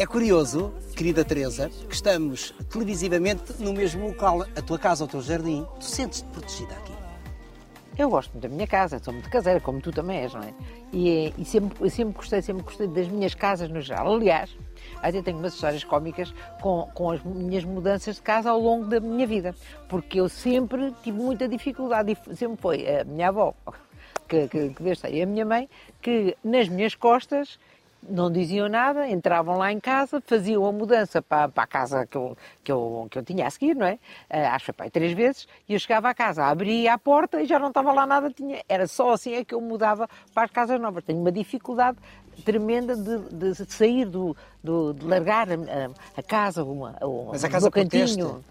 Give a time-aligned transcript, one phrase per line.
[0.00, 5.20] É curioso, querida Teresa, que estamos televisivamente no mesmo local, a tua casa, o teu
[5.20, 5.66] jardim.
[5.78, 6.94] Tu sentes-te protegida aqui?
[7.98, 10.54] Eu gosto muito da minha casa, sou muito caseira, como tu também és, não é?
[10.90, 14.14] E, e sempre, sempre gostei, sempre gostei das minhas casas no geral.
[14.14, 14.56] Aliás,
[15.02, 16.32] até tenho umas histórias cómicas
[16.62, 19.54] com, com as minhas mudanças de casa ao longo da minha vida,
[19.86, 23.54] porque eu sempre tive muita dificuldade e sempre foi a minha avó,
[24.26, 25.68] que, que, que Deus e a minha mãe,
[26.00, 27.58] que nas minhas costas
[28.08, 32.16] não diziam nada, entravam lá em casa, faziam a mudança para, para a casa que
[32.16, 33.94] eu, que, eu, que eu tinha a seguir, não é?
[34.30, 37.46] Uh, acho que foi três vezes, e eu chegava à casa, abria a porta e
[37.46, 40.50] já não estava lá nada, tinha, era só assim é que eu mudava para as
[40.50, 41.04] casas novas.
[41.04, 41.98] Tenho uma dificuldade
[42.44, 45.54] tremenda de, de sair, do, do, de largar a,
[46.16, 46.96] a casa, uma,
[47.30, 48.42] Mas a casa cantinho.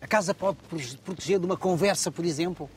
[0.00, 0.58] A casa pode
[1.04, 2.68] proteger de uma conversa, por exemplo,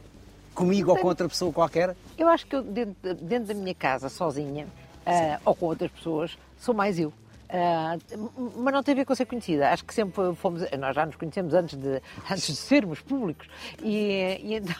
[0.54, 1.96] comigo ou com outra pessoa qualquer?
[2.18, 4.68] Eu acho que eu, dentro, dentro da minha casa, sozinha,
[5.10, 7.10] uh, ou com outras pessoas, sou mais eu.
[7.50, 9.72] Uh, mas não tem a ver com ser conhecida.
[9.72, 10.64] Acho que sempre fomos.
[10.78, 13.48] Nós já nos conhecemos antes de, antes de sermos públicos.
[13.84, 14.76] E, e então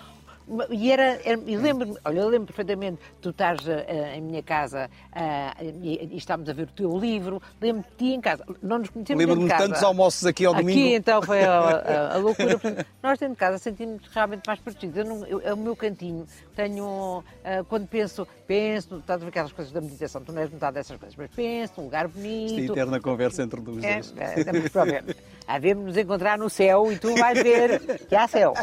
[0.70, 4.90] e era, era e lembro-me, olha, eu lembro perfeitamente, tu estás uh, em minha casa
[5.14, 8.80] uh, e, e estávamos a ver o teu livro, lembro-me de ti em casa, não
[8.80, 10.80] nos conhecemos Lembro-me de tantos almoços aqui ao domingo.
[10.80, 12.60] Aqui então foi a, a, a loucura.
[13.02, 14.98] Nós dentro de casa sentimos realmente mais protegidos.
[14.98, 16.26] Eu não, eu, é o meu cantinho.
[16.56, 17.24] Tenho, uh,
[17.68, 20.98] quando penso, penso, estás a ver aquelas coisas da meditação, tu não és metade dessas
[20.98, 22.60] coisas, mas penso, um lugar bonito.
[22.60, 23.84] É eterna conversa entre os dois.
[23.84, 25.04] É, é,
[25.48, 28.54] Havemos nos encontrar no céu e tu vais ver que há céu.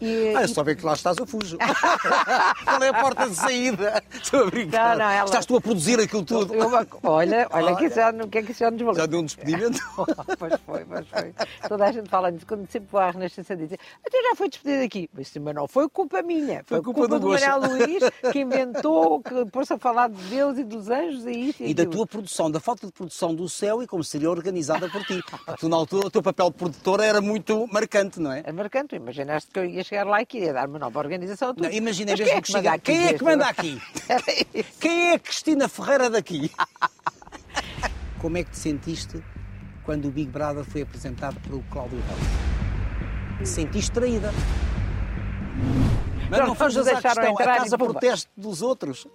[0.00, 1.58] E, ah, é só ver que lá estás, eu fujo.
[2.64, 4.02] Qual é a porta de saída?
[4.12, 4.96] Estou a brincar.
[4.96, 5.24] Não, não, ela...
[5.24, 6.54] Estás tu a produzir aquilo tudo.
[6.54, 6.70] Eu,
[7.02, 8.94] olha, olha, que já, o que é que isso já nos valeu?
[8.94, 9.78] Já deu um despedimento?
[10.38, 11.34] pois foi, pois foi.
[11.68, 12.46] Toda a gente fala nisso.
[12.46, 15.10] Quando sempre vou à Renascença dizer até já foi despedido aqui.
[15.12, 16.64] Mas, mas não foi culpa minha.
[16.64, 20.22] Foi, foi culpa, culpa do, do Manuel Luís, que inventou, que pôs-se a falar de
[20.24, 21.62] Deus e dos anjos e isso.
[21.62, 24.88] E, e da tua produção, da falta de produção do céu e como seria organizada
[24.88, 25.22] por ti.
[25.58, 28.42] Tu, na altura, o teu papel de produtora era muito marcante, não é?
[28.46, 28.96] É marcante.
[28.96, 31.52] Imaginaste que eu ia chegar lá e queria dar uma nova organização.
[31.56, 32.78] Não, imagina mesmo é que, chega.
[32.78, 33.82] Quem é que manda aqui?
[34.78, 36.52] Quem é a Cristina Ferreira daqui?
[38.20, 39.20] Como é que te sentiste
[39.84, 43.44] quando o Big Brother foi apresentado pelo Cláudio Rocha?
[43.44, 44.30] Sentiste traída?
[46.30, 49.06] Mas não, não fujas à questão, a casa protesto dos outros.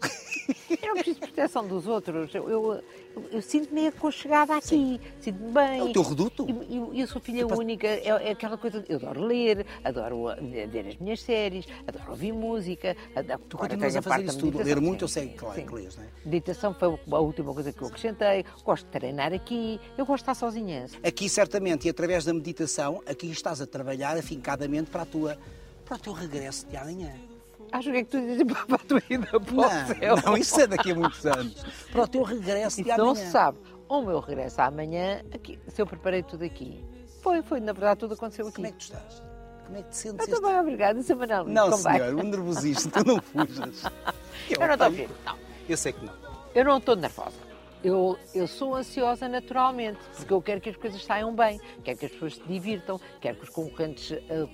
[0.69, 2.35] Eu não preciso de proteção dos outros.
[2.35, 2.84] Eu, eu,
[3.31, 5.79] eu sinto-me aconchegada aqui, sinto-me bem.
[5.79, 6.46] É o teu reduto?
[6.69, 8.84] Eu, eu sou filha única, é, é, aquela coisa.
[8.90, 12.97] Eu adoro ler, adoro ver as minhas séries, adoro ouvir música.
[13.16, 16.03] Adoro, tu continuas a fazer isso tudo, ler muito, eu sei, claro, que lês, não
[16.03, 16.07] é?
[16.25, 18.46] Meditação foi a última coisa que eu acrescentei.
[18.66, 20.85] Gosto de treinar aqui, eu gosto de estar sozinha.
[21.02, 25.38] Aqui, certamente, e através da meditação, aqui estás a trabalhar afincadamente para a tua
[25.85, 27.13] para o teu regresso de amanhã.
[27.72, 30.16] Acho que é que tu dizes para a tua ida para o céu.
[30.25, 31.63] Não, isso é daqui a muitos anos.
[31.91, 33.07] Para o teu regresso de amanhã.
[33.07, 33.59] Não se sabe.
[33.88, 36.84] O meu regresso amanhã, aqui, se eu preparei tudo aqui.
[37.22, 38.56] Foi, foi, na verdade, tudo aconteceu aqui.
[38.56, 39.23] Como é que tu estás?
[39.66, 40.28] Como é que te sentes?
[40.28, 41.00] Estou bem, obrigada.
[41.00, 41.46] Isso Manel.
[41.46, 43.84] Não, Como senhor, o nervosismo, tu não fujas.
[44.50, 45.38] Eu, eu não estou ver, não.
[45.67, 46.13] Eu sei que não.
[46.53, 47.38] Eu não estou nervosa.
[47.84, 52.06] Eu, eu sou ansiosa naturalmente, porque eu quero que as coisas saiam bem, quero que
[52.06, 54.50] as pessoas se divirtam, quero que os concorrentes uh,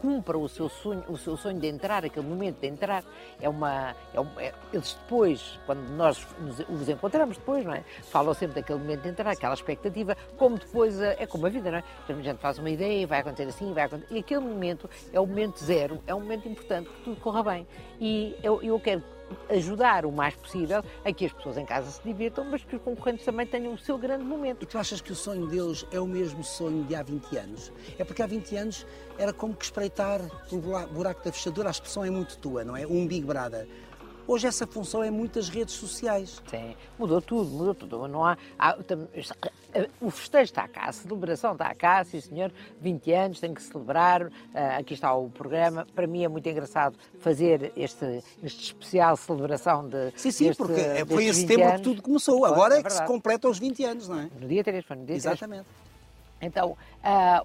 [0.00, 3.04] cumpra o seu sonho, o seu sonho de entrar, aquele momento de entrar,
[3.40, 7.82] é uma, é, uma, é eles depois, quando nós nos, os encontramos depois, não é?
[8.10, 11.70] Falam sempre daquele momento de entrar, aquela expectativa, como depois é, é como a vida,
[11.70, 11.84] não é?
[12.04, 15.20] Então, a gente faz uma ideia, vai acontecer assim, vai acontecer, e aquele momento é
[15.20, 17.66] o momento zero, é um momento importante que tudo corra bem.
[18.00, 19.02] E eu, eu quero
[19.48, 22.82] ajudar o mais possível a que as pessoas em casa se divirtam, mas que os
[22.82, 24.62] concorrentes também tenham o seu grande momento.
[24.62, 27.72] E tu achas que o sonho deles é o mesmo sonho de há 20 anos?
[27.98, 28.86] É porque há 20 anos
[29.18, 32.86] era como que espreitar o buraco da fechadura, a expressão é muito tua, não é?
[32.86, 33.66] Um Big Brother.
[34.26, 36.40] Hoje essa função é muitas redes sociais.
[36.48, 38.06] Sim, mudou tudo, mudou tudo.
[38.08, 38.76] Não há, há,
[40.00, 44.26] o festejo está cá, a celebração está cá, sim senhor, 20 anos, tem que celebrar,
[44.26, 44.30] uh,
[44.78, 45.86] aqui está o programa.
[45.94, 51.04] Para mim é muito engraçado fazer este, este especial celebração de Sim, sim, deste, porque
[51.06, 51.76] foi em setembro anos.
[51.78, 54.30] que tudo começou, agora é, é que se completa os 20 anos, não é?
[54.40, 55.66] No dia 3, foi no dia Exatamente.
[56.42, 56.52] 3.
[56.52, 56.76] Então, uh,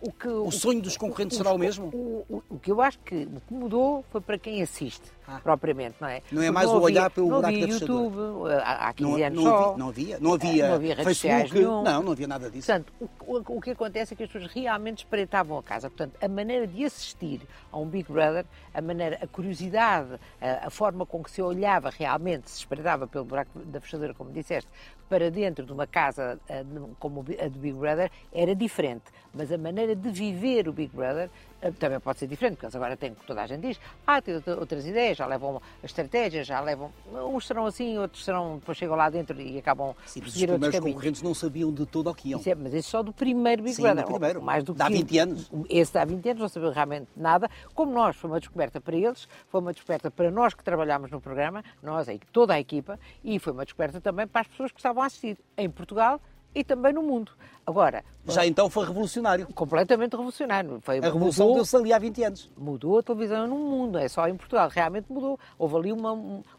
[0.02, 0.28] o que...
[0.28, 1.88] O sonho dos concorrentes será o mesmo?
[1.88, 5.40] O, o, o, que eu acho que o que mudou foi para quem assiste, ah.
[5.44, 6.22] propriamente, não é?
[6.32, 8.18] Não é mais o olhar pelo buraco da YouTube,
[8.64, 9.58] há 15 não, anos não só.
[9.58, 12.68] Havia, não havia, não havia, não havia redes Facebook, não, não havia nada disso.
[12.68, 15.90] Portanto, o, o, que acontece é que as pessoas realmente espreitavam a casa.
[15.90, 17.42] Portanto, a maneira de assistir
[17.72, 21.90] a um Big Brother, a maneira, a curiosidade, a, a forma com que se olhava
[21.90, 24.70] realmente, se espreitava pelo buraco da fechadura, como disseste,
[25.10, 26.64] para dentro de uma casa eh,
[27.00, 31.30] como a do Big Brother era diferente, mas a maneira de viver o Big Brother
[31.80, 34.86] também pode ser diferente, porque eles agora têm, toda a gente diz, ah, tem outras
[34.86, 39.40] ideias, já levam estratégias, já levam, uns serão assim, outros serão, depois chegam lá dentro
[39.40, 42.40] e acabam Sim, mas os primeiros concorrentes não sabiam de todo o que iam.
[42.40, 44.04] Isso é, mas isso só do primeiro Big Sim, Brother.
[44.04, 45.52] Do primeiro, mais do que há 20 anos.
[45.70, 47.50] Esse há 20 anos, não sabiam realmente nada.
[47.74, 51.20] Como nós, foi uma descoberta para eles, foi uma descoberta para nós que trabalhámos no
[51.20, 55.02] programa, nós, toda a equipa, e foi uma descoberta também para as pessoas que estavam
[55.02, 56.22] a assistir em Portugal
[56.58, 57.32] e também no mundo.
[57.66, 58.04] Agora.
[58.26, 59.46] Já então foi revolucionário.
[59.54, 60.80] Completamente revolucionário.
[60.82, 62.52] Foi, a revolução deu-se ali há 20 anos.
[62.58, 64.70] Mudou a televisão no mundo, é só em Portugal.
[64.70, 65.38] Realmente mudou.
[65.60, 66.14] Houve ali uma,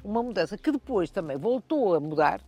[0.04, 2.42] uma mudança que depois também voltou a mudar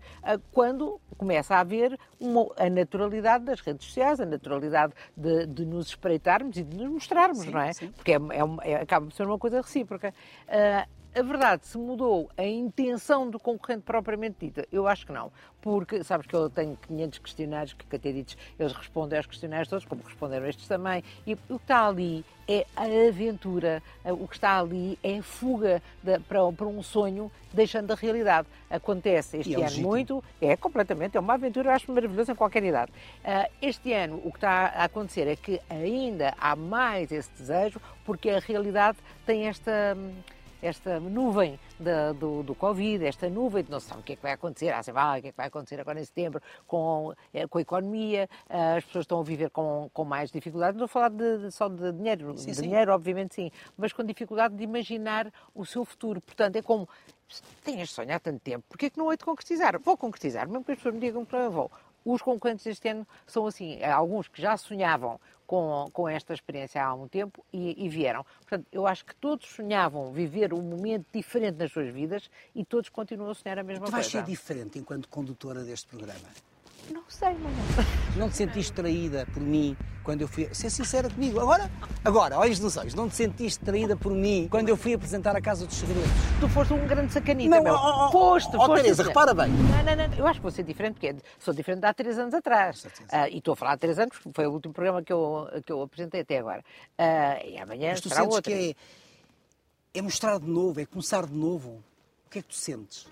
[0.53, 5.89] quando começa a haver uma, a naturalidade das redes sociais, a naturalidade de, de nos
[5.89, 7.73] espreitarmos e de nos mostrarmos, sim, não é?
[7.73, 7.91] Sim.
[7.93, 10.15] Porque é, é, é, acaba por ser uma coisa recíproca.
[10.47, 15.33] Uh, a verdade, se mudou a intenção do concorrente propriamente dita, eu acho que não.
[15.61, 19.85] Porque, sabes que eu tenho 500 questionários que, até ditos, eles respondem aos questionários todos,
[19.85, 24.59] como responderam estes também, e o que está ali é a aventura, o que está
[24.59, 28.49] ali é a fuga de, para, para, um sonho, deixando a realidade.
[28.71, 32.65] Acontece este é ano muito, é completamente, é uma aventura, eu acho maravilhosa em qualquer
[32.65, 32.91] idade.
[33.23, 37.81] Uh, este ano, o que está a acontecer é que ainda há mais esse desejo,
[38.05, 39.95] porque a realidade tem esta.
[39.97, 40.13] Hum,
[40.63, 44.23] esta nuvem da, do, do Covid, esta nuvem de não sabe o que é que
[44.23, 47.47] vai acontecer, ah, vai, o que é que vai acontecer agora em setembro com, eh,
[47.47, 51.01] com a economia, eh, as pessoas estão a viver com, com mais dificuldade, não estou
[51.01, 54.55] a falar de, de, só de dinheiro, sim, de dinheiro obviamente sim, mas com dificuldade
[54.55, 56.89] de imaginar o seu futuro, portanto é como
[57.65, 59.79] tenho este sonho há tanto tempo, porque é que não hei de concretizar?
[59.81, 61.71] Vou concretizar, mesmo que as pessoas me digam que não vou.
[62.05, 66.87] Os concorrentes deste ano são assim, alguns que já sonhavam com, com esta experiência há
[66.87, 68.25] algum tempo e, e, vieram.
[68.39, 72.89] Portanto, eu acho que todos sonhavam viver um momento diferente nas suas vidas e todos
[72.89, 74.09] continuam a sonhar a mesma tu coisa.
[74.09, 76.29] Tu vais ser diferente enquanto condutora deste programa?
[76.93, 77.51] Não sei, não.
[78.17, 80.53] Não te sentiste traída por mim quando eu fui.
[80.53, 81.39] Ser sincera comigo.
[81.39, 81.71] Agora,
[82.05, 85.41] agora, olhos nos olhos, não te sentiste traída por mim quando eu fui apresentar a
[85.41, 86.11] Casa dos Segredos?
[86.41, 87.75] Tu foste um grande sacanita, não, meu.
[87.75, 88.83] Oh, oh, foste, oh, foste.
[88.83, 89.49] Teresa, repara bem.
[89.49, 90.17] Não, não, não.
[90.17, 92.85] Eu acho que vou ser diferente, porque sou diferente de há três anos atrás.
[92.85, 95.49] Uh, e estou a falar há três anos, porque foi o último programa que eu,
[95.65, 96.65] que eu apresentei até agora.
[96.99, 98.53] Uh, e amanhã Mas tu será sentes outra.
[98.53, 98.77] que
[99.95, 101.83] é, é mostrar de novo, é começar de novo.
[102.27, 103.07] O que é que tu sentes?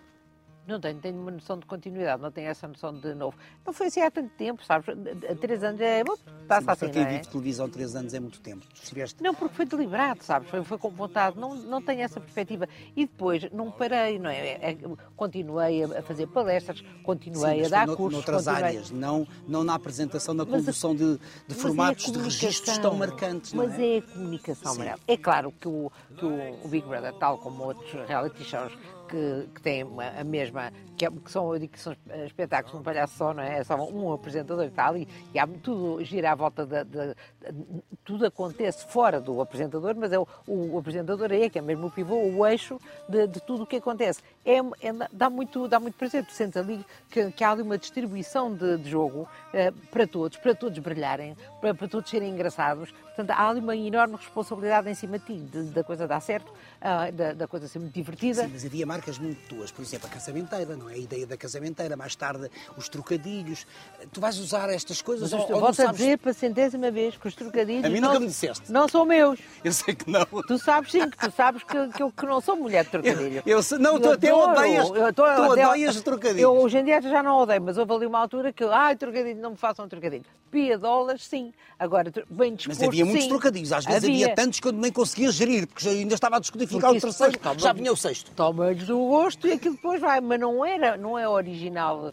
[0.68, 3.34] Não tenho, tenho uma noção de continuidade, não tenho essa noção de novo.
[3.64, 4.86] Não foi assim há tanto tempo, sabes?
[4.88, 6.04] Há três anos é.
[6.46, 7.18] Passa assim, para quem não é?
[7.20, 8.66] televisão, três anos é muito tempo.
[8.74, 9.22] Estiveste...
[9.22, 10.50] Não, porque foi deliberado, sabes?
[10.50, 12.68] Foi, foi com vontade, não, não tenho essa perspectiva.
[12.94, 14.36] E depois não parei, não é?
[14.36, 14.78] é, é
[15.16, 18.18] continuei a fazer palestras, continuei Sim, a dar no, cursos.
[18.18, 18.64] Noutras continuei...
[18.64, 22.94] áreas, não, não na apresentação, na condução mas, de, de formatos, é de registros tão
[22.94, 23.54] marcantes.
[23.54, 23.96] Mas é?
[23.96, 23.98] é?
[23.98, 24.98] a comunicação, Manuel.
[25.08, 28.72] É claro que, o, que o, o Big Brother, tal como outros reality shows,
[29.08, 29.84] que, que têm
[30.18, 31.96] a mesma, que, é, que, são, eu digo que são
[32.26, 33.58] espetáculos um palhaço só, não é?
[33.58, 37.14] É só um apresentador e tal, e, e há, tudo gira à volta de, de,
[37.14, 41.86] de, Tudo acontece fora do apresentador, mas é o, o, apresentador é que é mesmo
[41.86, 44.20] o pivô, o eixo de, de tudo o que acontece.
[44.44, 47.78] É, é, dá, muito, dá muito prazer, tu sentes ali que, que há ali uma
[47.78, 52.90] distribuição de, de jogo eh, para todos, para todos brilharem, para, para, todos serem engraçados.
[52.90, 55.38] Portanto, há ali uma enorme responsabilidade em cima de ti,
[55.72, 58.42] da coisa dar certo, uh, da, da, coisa ser muito divertida.
[58.42, 60.94] Sim, mas havia marcas muito tuas, por exemplo, a casamenteira, não é?
[60.94, 63.66] A ideia da casamenteira, mais tarde os trocadilhos.
[64.12, 65.80] Tu vais usar estas coisas mas ou, ou sabes...
[65.80, 67.84] a dizer para a centésima vez que os trocadilhos.
[67.84, 68.70] A mim não, nunca me disseste.
[68.70, 69.38] Não são meus.
[69.62, 70.26] Eu sei que não.
[70.46, 73.42] Tu sabes sim, que tu sabes que, que eu que não sou mulher de trocadilho.
[73.46, 76.42] Eu, eu não, tu até odeias, eu tu odeias trocadilhos.
[76.42, 79.40] Eu hoje em dia já não odeio, mas houve ali uma altura que, ai, trocadilho,
[79.40, 80.24] não me façam trocadilho.
[80.50, 81.52] Piadolas, sim.
[81.78, 83.28] Agora, bem disposto, Mas havia muitos sim.
[83.28, 83.72] trocadilhos.
[83.72, 84.24] Às vezes havia.
[84.26, 87.72] havia tantos que eu nem conseguia gerir, porque ainda estava a descodificar o terceiro, já
[87.72, 88.30] vinha o sexto.
[88.34, 90.20] Toma-lhes do gosto e aquilo depois vai.
[90.20, 92.12] Mas não, era, não é original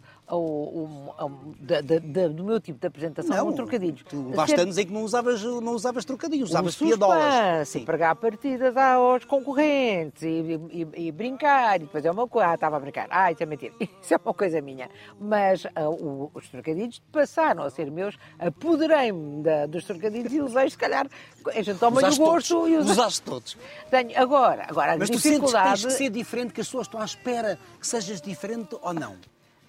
[1.60, 4.02] da, da, do meu tipo de apresentação não, com trocadilhos.
[4.08, 7.68] Tu levaste anos em que não usavas, não usavas trocadilhos, usavas piadolas.
[7.68, 7.84] Sim.
[7.84, 12.76] Pregar partidas aos concorrentes e, e, e, brincar, e depois é uma coisa, ah, estava
[12.76, 14.90] a brincar, ah, isso é mentira, isso é uma coisa minha.
[15.20, 20.76] Mas uh, o, os trocadilhos passaram a ser meus, apoderei-me dos trocadilhos e usei, se
[20.76, 21.06] calhar,
[21.46, 22.70] a gente toma o gosto todos.
[22.70, 22.92] e usa...
[22.92, 23.56] Usaste todos.
[23.90, 25.42] Tenho, agora, agora a Mas dificuldade...
[25.42, 28.20] tu sentes que tens que ser diferente, que as pessoas estão à espera que sejas
[28.20, 29.16] diferente ou não?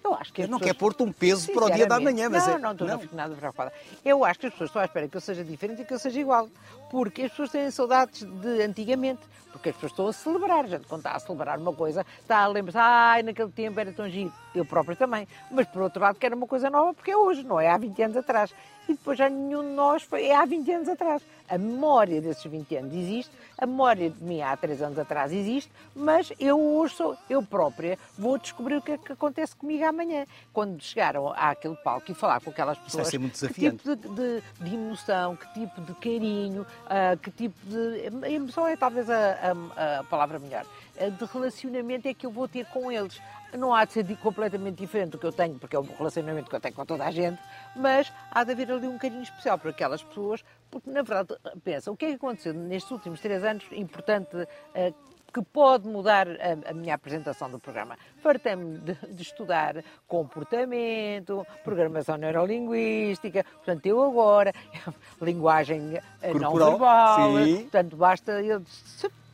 [0.08, 0.72] Eu acho que eu não pessoas...
[0.72, 2.58] quer pôr-te um peso para o dia da manhã, mas não, é...
[2.58, 2.96] não, estou não.
[2.96, 3.72] não nada preocupada.
[4.04, 5.98] Eu acho que as pessoas estão à espera que eu seja diferente e que eu
[5.98, 6.48] seja igual.
[6.90, 9.20] porque as pessoas têm saudades de antigamente,
[9.58, 12.38] porque as pessoas estão a celebrar, a gente quando está a celebrar uma coisa, está
[12.38, 16.18] a lembrar-se, ai, naquele tempo era tão giro, eu próprio também, mas por outro lado
[16.18, 18.54] quero uma coisa nova porque é hoje, não é há 20 anos atrás.
[18.88, 21.22] E depois já nenhum de nós foi, é há 20 anos atrás.
[21.46, 25.70] A memória desses 20 anos existe, a memória de mim há 3 anos atrás existe,
[25.94, 30.26] mas eu hoje sou, eu própria, vou descobrir o que é que acontece comigo amanhã.
[30.54, 32.92] Quando chegaram àquele palco e falar com aquelas pessoas.
[32.92, 33.82] Isso vai ser muito desafiante.
[33.82, 38.26] Que tipo de, de, de emoção, que tipo de carinho, uh, que tipo de.
[38.26, 40.64] A emoção é talvez a, a, a palavra melhor.
[40.96, 43.20] De relacionamento é que eu vou ter com eles
[43.56, 46.56] não há de ser completamente diferente do que eu tenho, porque é o relacionamento que
[46.56, 47.40] eu tenho com toda a gente,
[47.74, 51.90] mas há de haver ali um carinho especial para aquelas pessoas, porque na verdade, pensa,
[51.90, 54.94] o que é que aconteceu nestes últimos três anos, importante, uh,
[55.32, 57.98] que pode mudar a, a, minha apresentação do programa.
[58.22, 64.54] Fartei-me de, de, estudar comportamento, programação neurolinguística, portanto, eu agora,
[65.20, 67.56] linguagem eh, Corporal, não verbal, sim.
[67.62, 68.62] portanto, basta eu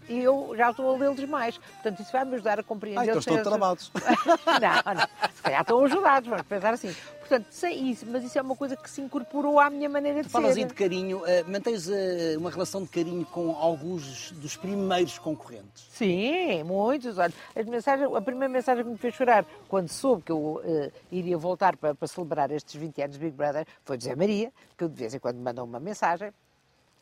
[0.08, 1.58] e eu já estou a lê-los mais.
[1.58, 3.00] Portanto, isso vai-me ajudar a compreender.
[3.00, 3.90] Ah, então estão tramados.
[3.94, 6.94] não, não, se calhar estão ajudados, vamos pensar assim.
[7.20, 10.28] Portanto, sem isso, mas isso é uma coisa que se incorporou à minha maneira de
[10.28, 10.61] tu falas ser.
[10.61, 15.18] Falas aí de carinho, uh, mantens uh, uma relação de carinho com alguns dos primeiros
[15.18, 15.87] concorrentes?
[15.90, 17.16] Sim, muitos.
[17.16, 20.92] Olha, as mensagens, a primeira mensagem que me fez chorar quando soube que eu uh,
[21.11, 24.87] iria voltar para, para celebrar estes 20 anos de Big Brother foi José Maria, que
[24.87, 26.30] de vez em quando me mandou uma mensagem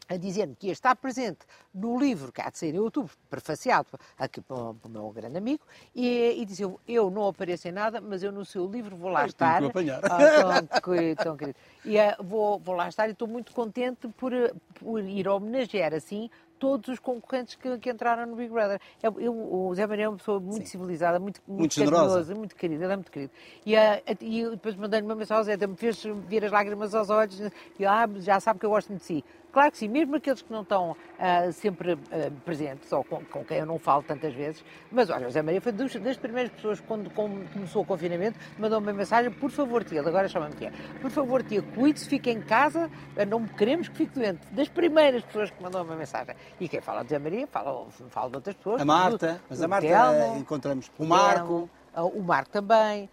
[0.09, 1.40] a dizer-me que ia estar presente
[1.75, 5.62] no livro que há de sair em outubro, prefaciado aqui para o meu grande amigo,
[5.94, 9.23] e, e dizia eu não apareço em nada, mas eu no seu livro vou lá
[9.23, 9.59] eu estar.
[9.59, 10.00] Tenho que apanhar.
[10.04, 11.59] Ah, tão, tão querido.
[11.85, 14.32] E uh, vou, vou lá estar e estou muito contente por,
[14.75, 16.30] por ir homenagear assim
[16.62, 18.80] todos os concorrentes que, que, entraram no Big Brother.
[19.02, 20.78] Eu, eu, o Zé Maria é uma pessoa muito Sim.
[20.78, 23.32] civilizada, muito, muito, muito generosa, muito querida, ele é muito querido.
[23.66, 23.78] E, uh,
[24.21, 27.40] e depois mandei-lhe uma mensagem, Zé, me fez vir as lágrimas aos olhos,
[27.80, 29.25] e ah, já sabe que eu gosto muito de si.
[29.52, 31.99] Claro que sim, mesmo aqueles que não estão uh, sempre uh,
[32.42, 35.61] presentes, ou com, com, quem eu não falo tantas vezes, mas olha, o Zé Maria
[35.61, 40.00] foi dos, das primeiras pessoas, quando começou o confinamento, mandou-me uma mensagem, por favor, tia,
[40.00, 42.90] agora chama-me tia, por favor, tia, cuide-se, fique em casa,
[43.28, 44.40] não queremos que fique doente.
[44.52, 46.35] Das primeiras pessoas que mandou uma mensagem.
[46.59, 48.80] E quem fala de Zé Maria, fala, fala de outras pessoas.
[48.80, 50.90] A Marta, do, mas do a Marta Telmo, encontramos.
[50.99, 51.68] O Marco.
[51.92, 53.11] Telmo, o Marco também.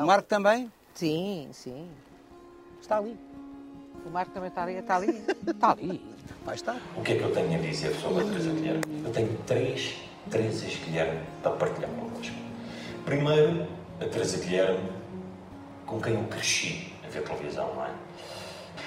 [0.00, 0.72] o Marco também?
[0.94, 1.90] Sim, sim.
[2.80, 3.18] Está ali.
[4.04, 6.16] O Marco também está ali, está ali, está ali.
[6.44, 6.76] Vai estar.
[6.96, 8.82] O que é que eu tenho a dizer sobre a Teresa Guilherme?
[9.04, 9.96] Eu tenho três
[10.30, 12.34] Teresas Guilherme para partilhar convosco.
[13.04, 13.66] Primeiro,
[14.00, 14.90] a Teresa Guilherme,
[15.86, 17.90] com quem eu cresci a ver televisão, não é?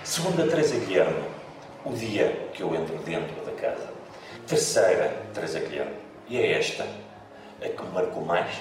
[0.04, 1.24] Segundo, a Teresa Guilherme,
[1.86, 3.90] o dia que eu entro dentro da casa.
[4.48, 5.96] Terceira, Teresa Guilherme,
[6.28, 8.56] e é esta a que me marcou mais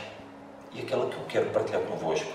[0.74, 2.32] e aquela que eu quero partilhar convosco.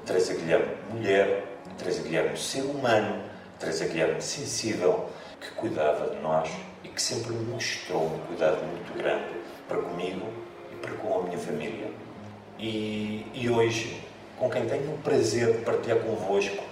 [0.00, 3.22] A Teresa Guilherme, mulher, a Teresa Guilherme, ser humano,
[3.58, 5.08] Teresa Guilherme sensível,
[5.40, 6.50] que cuidava de nós
[6.84, 9.26] e que sempre mostrou um cuidado muito grande
[9.66, 10.26] para comigo
[10.72, 11.90] e para com a minha família.
[12.58, 14.00] E, e hoje,
[14.38, 16.62] com quem tenho o prazer de partilhar convosco,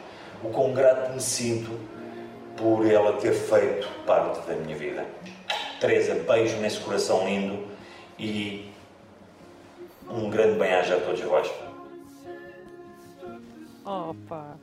[0.42, 1.70] o quão grato me sinto
[2.56, 5.04] por ela ter feito parte da minha vida.
[5.80, 7.66] Teresa, beijo nesse coração lindo
[8.18, 8.72] e
[10.08, 11.50] um grande bem-aja a todos vós.
[13.84, 14.56] Opa!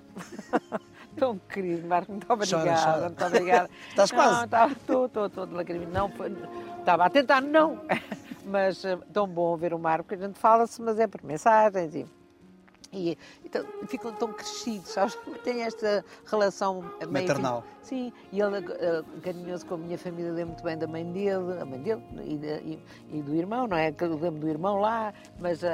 [1.16, 2.64] Tão querido, Marco, muito obrigada.
[2.64, 3.06] Chora, chora.
[3.08, 3.70] Muito obrigada.
[3.90, 4.48] Estás quase?
[4.50, 5.92] Não, estou, estou, estou de lacrimina.
[5.92, 6.12] Não,
[6.80, 7.82] estava a tentar, não.
[8.46, 11.96] Mas uh, tão bom ver o Marco, que a gente fala-se, mas é por mensagens
[11.96, 12.06] e.
[12.96, 15.18] E então, ficam tão crescidos, sabes?
[15.44, 17.64] Tem esta relação maternal.
[17.82, 21.60] Sim, e ele uh, carinhoso com a minha família, lembro muito bem da mãe dele,
[21.60, 22.80] a mãe dele e, de, e,
[23.14, 23.92] e do irmão, não é?
[23.92, 25.68] Que eu lembro do irmão lá, mas uh,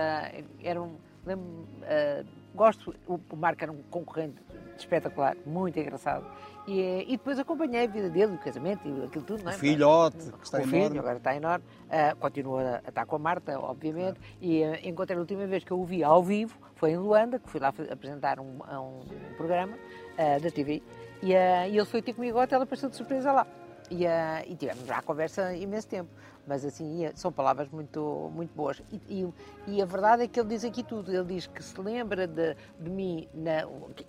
[0.64, 0.96] era um.
[1.26, 4.42] Lembro, uh, gosto, o, Marco era um concorrente
[4.78, 6.26] espetacular, muito engraçado.
[6.68, 9.56] E, e, depois acompanhei a vida dele, o casamento e aquilo tudo, não é?
[9.56, 10.88] O filhote, que está o enorme.
[10.88, 11.66] filho, agora está enorme.
[11.86, 14.20] Uh, continua a estar com a Marta, obviamente.
[14.40, 17.40] E uh, encontrei a última vez que eu o vi ao vivo, foi em Luanda,
[17.40, 20.84] que fui lá apresentar um, um, um programa uh, da TV.
[21.24, 23.48] E, e ele foi ter comigo ao hotel, apareceu de surpresa lá.
[23.90, 24.06] E,
[24.48, 26.10] e tivemos já a conversa imenso tempo
[26.50, 28.82] mas assim, são palavras muito, muito boas.
[28.92, 29.34] E, e,
[29.68, 31.14] e, a verdade é que ele diz aqui tudo.
[31.14, 33.68] Ele diz que se lembra de, de mim na,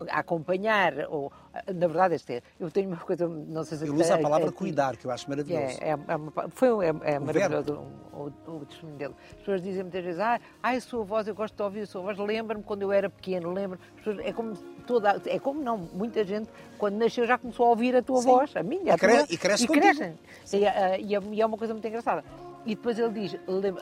[0.09, 3.85] a acompanhar, ou na verdade, este é, eu tenho uma coisa, não sei se...
[3.85, 5.79] Ele usa a palavra é, cuidar, que eu acho maravilhoso.
[5.81, 7.73] É, é, é foi, é, é maravilhoso
[8.13, 9.15] o, o, o, testemunho dele.
[9.31, 12.03] As pessoas dizem muitas vezes, ah, a sua voz, eu gosto de ouvir a sua
[12.03, 13.79] voz, lembra-me quando eu era pequeno, lembro
[14.25, 18.03] é como toda, é como não, muita gente, quando nasceu já começou a ouvir a
[18.03, 18.29] tua Sim.
[18.29, 20.19] voz, a minha, a e, cre tua, e cresce e crescem.
[20.53, 20.61] E, uh,
[21.01, 22.25] e, é, e é uma coisa muito engraçada.
[22.67, 23.37] E depois ele diz,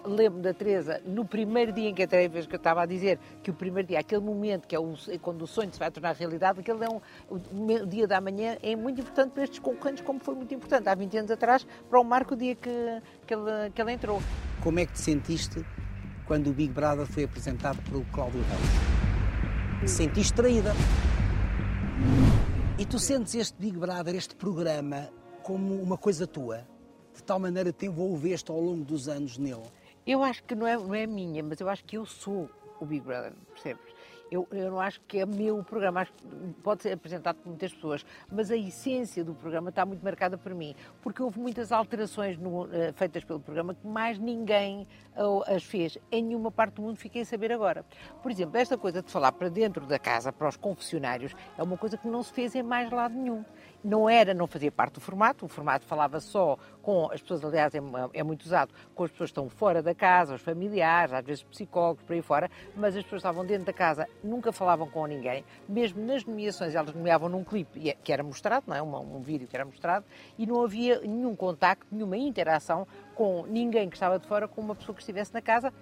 [0.04, 3.18] lembro da Teresa, no primeiro dia em que a vez que eu estava a dizer,
[3.42, 6.14] que o primeiro dia, aquele momento que é o, quando o sonho se vai tornar
[6.14, 10.20] realidade, aquele é um, o dia da manhã é muito importante para estes concorrentes, como
[10.20, 13.70] foi muito importante há 20 anos atrás, para o marco o dia que, que, ele,
[13.74, 14.22] que ele entrou.
[14.62, 15.64] Como é que te sentiste
[16.24, 19.90] quando o Big Brother foi apresentado pelo Cláudio Ramos?
[19.90, 20.72] Sentiste traída.
[22.78, 25.08] E tu sentes este Big Brother, este programa,
[25.42, 26.77] como uma coisa tua?
[27.18, 29.64] De tal maneira te envolveste ao longo dos anos nele?
[30.06, 32.48] Eu acho que não é, não é minha, mas eu acho que eu sou
[32.80, 33.92] o Big Brother, percebes?
[34.30, 36.22] Eu, eu não acho que é meu programa, acho que
[36.62, 40.54] pode ser apresentado por muitas pessoas, mas a essência do programa está muito marcada por
[40.54, 45.64] mim, porque houve muitas alterações no, uh, feitas pelo programa que mais ninguém uh, as
[45.64, 45.98] fez.
[46.12, 47.84] Em nenhuma parte do mundo fiquei a saber agora.
[48.22, 51.76] Por exemplo, esta coisa de falar para dentro da casa, para os confessionários, é uma
[51.76, 53.44] coisa que não se fez em mais lado nenhum
[53.82, 57.74] não era, não fazia parte do formato, o formato falava só com as pessoas, aliás,
[57.74, 57.80] é,
[58.14, 61.42] é, muito usado, com as pessoas que estão fora da casa, os familiares, às vezes
[61.42, 65.44] psicólogos, por aí fora, mas as pessoas estavam dentro da casa, nunca falavam com ninguém,
[65.68, 68.82] mesmo nas nomeações, elas nomeavam num clipe é, que era mostrado, não é?
[68.82, 70.04] um, um vídeo que era mostrado,
[70.38, 72.86] e não havia nenhum contacto, nenhuma interação
[73.18, 75.72] com ninguém que estava de fora, com uma pessoa que estivesse na casa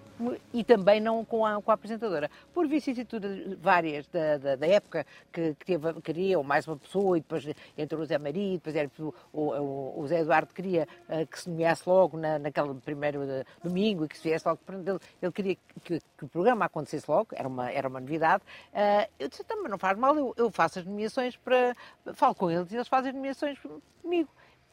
[0.55, 2.31] e também não com a, com a apresentadora.
[2.55, 7.21] Por vicissitudes várias da, da, da, época que, que teve, queria mais uma pessoa e
[7.21, 11.39] depois entrou o Zé Maria, depois era, o, o, o Zé Eduardo queria uh, que
[11.39, 14.59] se nomeasse logo na, naquele primeiro uh, domingo e que se viesse logo.
[14.71, 18.43] Ele, ele queria que, que, o programa acontecesse logo, era uma, era uma novidade.
[18.73, 21.75] Uh, eu disse, também não faz mal, eu, eu faço as nomeações para.
[22.15, 23.59] falo com eles e eles fazem as nomeações
[24.01, 24.31] comigo.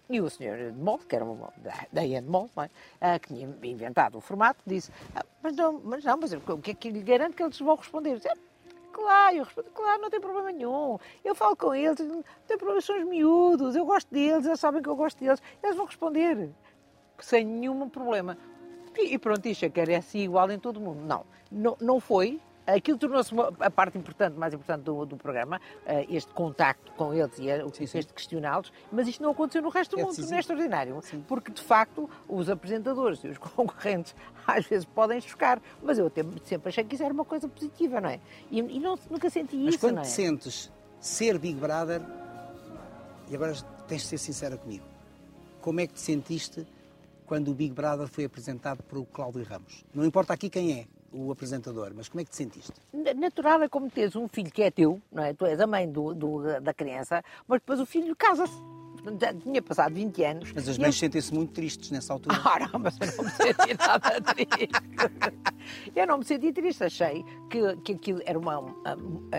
[0.09, 1.51] E o senhor Edmond, que era uma,
[1.91, 2.69] da Edmond, é?
[2.99, 6.71] ah, que tinha inventado o formato, disse: ah, mas, não, mas não, mas o que
[6.71, 8.17] é que lhe garante que eles vão responder?
[8.17, 8.29] Disse,
[8.91, 10.99] claro, eu respondo, claro, não tem problema nenhum.
[11.23, 14.81] Eu falo com eles, não tem problema, são os miúdos, eu gosto deles, eles sabem
[14.81, 16.49] que eu gosto deles, eles vão responder
[17.19, 18.37] sem nenhum problema.
[18.95, 21.01] E, pronto, isto é que era assim igual em todo o mundo.
[21.03, 26.05] Não, não, não foi, Aquilo tornou-se a parte importante, mais importante do, do programa, uh,
[26.09, 27.99] este contacto com eles e sim, sim.
[27.99, 31.23] este questioná-los, mas isto não aconteceu no resto do é mundo, não é extraordinário, sim.
[31.27, 34.15] porque de facto os apresentadores e os concorrentes
[34.47, 36.11] às vezes podem chocar, mas eu
[36.43, 38.19] sempre achei que isso era uma coisa positiva, não é?
[38.49, 40.05] E, e não, nunca senti mas isso, quando não é?
[40.05, 42.01] te sentes ser Big Brother,
[43.29, 43.53] e agora
[43.87, 44.85] tens de ser sincera comigo,
[45.61, 46.65] como é que te sentiste
[47.25, 49.83] quando o Big Brother foi apresentado pelo Cláudio Ramos?
[49.93, 52.73] Não importa aqui quem é, o apresentador, mas como é que te sentiste?
[53.15, 55.33] Natural é como teres um filho que é teu, não é?
[55.33, 58.72] Tu és a mãe do, do da criança, mas depois o filho casa-se.
[59.41, 60.51] Tinha passado 20 anos.
[60.53, 60.99] Mas as mães eu...
[60.99, 62.41] sentem-se muito tristes nessa altura.
[62.53, 64.69] Ah, não, mas eu não me senti nada triste.
[65.95, 66.83] eu não me senti triste.
[66.83, 68.59] Achei que, que aquilo era uma,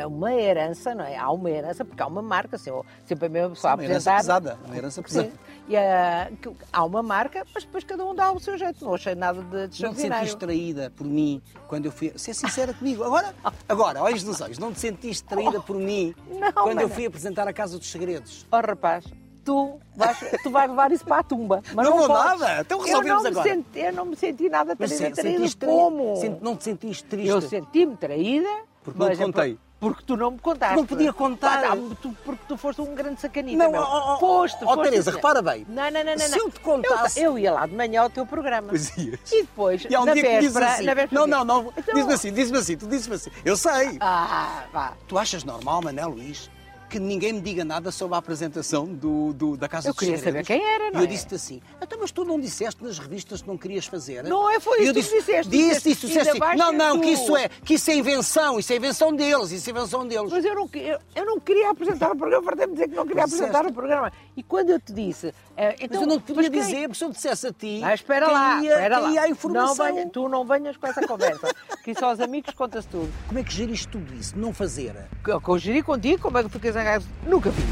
[0.06, 1.16] uma herança, não é?
[1.16, 2.56] Há uma herança, porque há uma marca.
[2.56, 2.70] Assim,
[3.04, 4.58] sempre a mesma pessoa Sim, uma herança pesada.
[4.64, 5.28] Uma herança pesada.
[5.28, 5.38] Sim.
[5.68, 8.84] E, uh, que, há uma marca, mas depois cada um dá o seu jeito.
[8.84, 9.82] Não achei nada de extraordinário.
[9.82, 12.12] Não te sentiste traída por mim quando eu fui.
[12.16, 13.04] Ser sincera comigo.
[13.04, 13.34] Agora,
[13.68, 17.46] agora, olhos nos olhos, não te sentiste traída por mim não, quando eu fui apresentar
[17.46, 18.46] a Casa dos Segredos?
[18.50, 19.04] Oh, rapaz,
[19.44, 21.62] tu vais, tu vais levar isso para a tumba.
[21.74, 23.48] Mas não, não vou nada, então resolvemos eu agora.
[23.48, 25.10] Senti, eu não me senti nada traída.
[25.10, 26.14] traída como?
[26.40, 27.28] não te sentiste triste?
[27.28, 28.48] Eu senti-me traída.
[28.82, 29.58] Porque não te é contei.
[29.80, 30.76] Porque tu não me contaste.
[30.76, 31.62] Não podia contar.
[31.62, 33.64] Ah, tu, porque tu foste um grande sacanita.
[33.64, 33.82] Não, meu.
[33.82, 35.66] Oh, oh, foste, oh, Teresa, repara bem.
[35.68, 36.18] Não, não, não, não.
[36.18, 37.20] Se eu te contasse.
[37.20, 38.68] Eu, eu ia lá de manhã ao teu programa.
[38.68, 39.20] Pois ias.
[39.30, 41.20] E depois, e há um na dia véspera, que assim, na véspera.
[41.20, 41.72] Não, não, não.
[41.76, 41.94] Então...
[41.94, 43.30] Diz-me assim, diz-me assim, tu dizes-me assim.
[43.44, 43.98] Eu sei.
[44.00, 44.94] Ah, vá.
[45.06, 46.50] Tu achas normal, Mané Luís?
[46.94, 50.16] Que ninguém me diga nada sobre a apresentação do, do da Casa eu dos queria
[50.16, 50.46] Segredos.
[50.46, 51.06] saber quem era, não E eu é?
[51.08, 54.22] disse-te assim, então, mas tu não disseste nas revistas que não querias fazer?
[54.22, 55.50] Não é, foi isso eu que disse, disseste.
[55.50, 57.02] Disse, disse, disse assim, não, não, tu.
[57.02, 60.30] que isso, é, que isso é invenção, isso é invenção deles, isso é invenção deles.
[60.30, 63.24] Mas eu não, eu, eu não queria apresentar o programa, para dizer que não queria
[63.24, 64.12] apresentar o programa.
[64.36, 65.34] E quando eu te disse...
[65.56, 67.94] eh, então, mas eu não te podia dizer, porque se eu dissesse a ti, Ah,
[67.94, 69.20] espera lá, caía, espera lá.
[69.22, 69.86] a informação.
[69.86, 71.54] Não venha- tu não venhas com essa conversa.
[71.84, 73.12] que só aos amigos conta-se tudo.
[73.28, 74.36] Como é que geriste tudo isso?
[74.38, 74.94] Não fazer?
[75.26, 77.04] Eu, que eu geri contigo, como é que ficas zangado?
[77.26, 77.62] Nunca vi.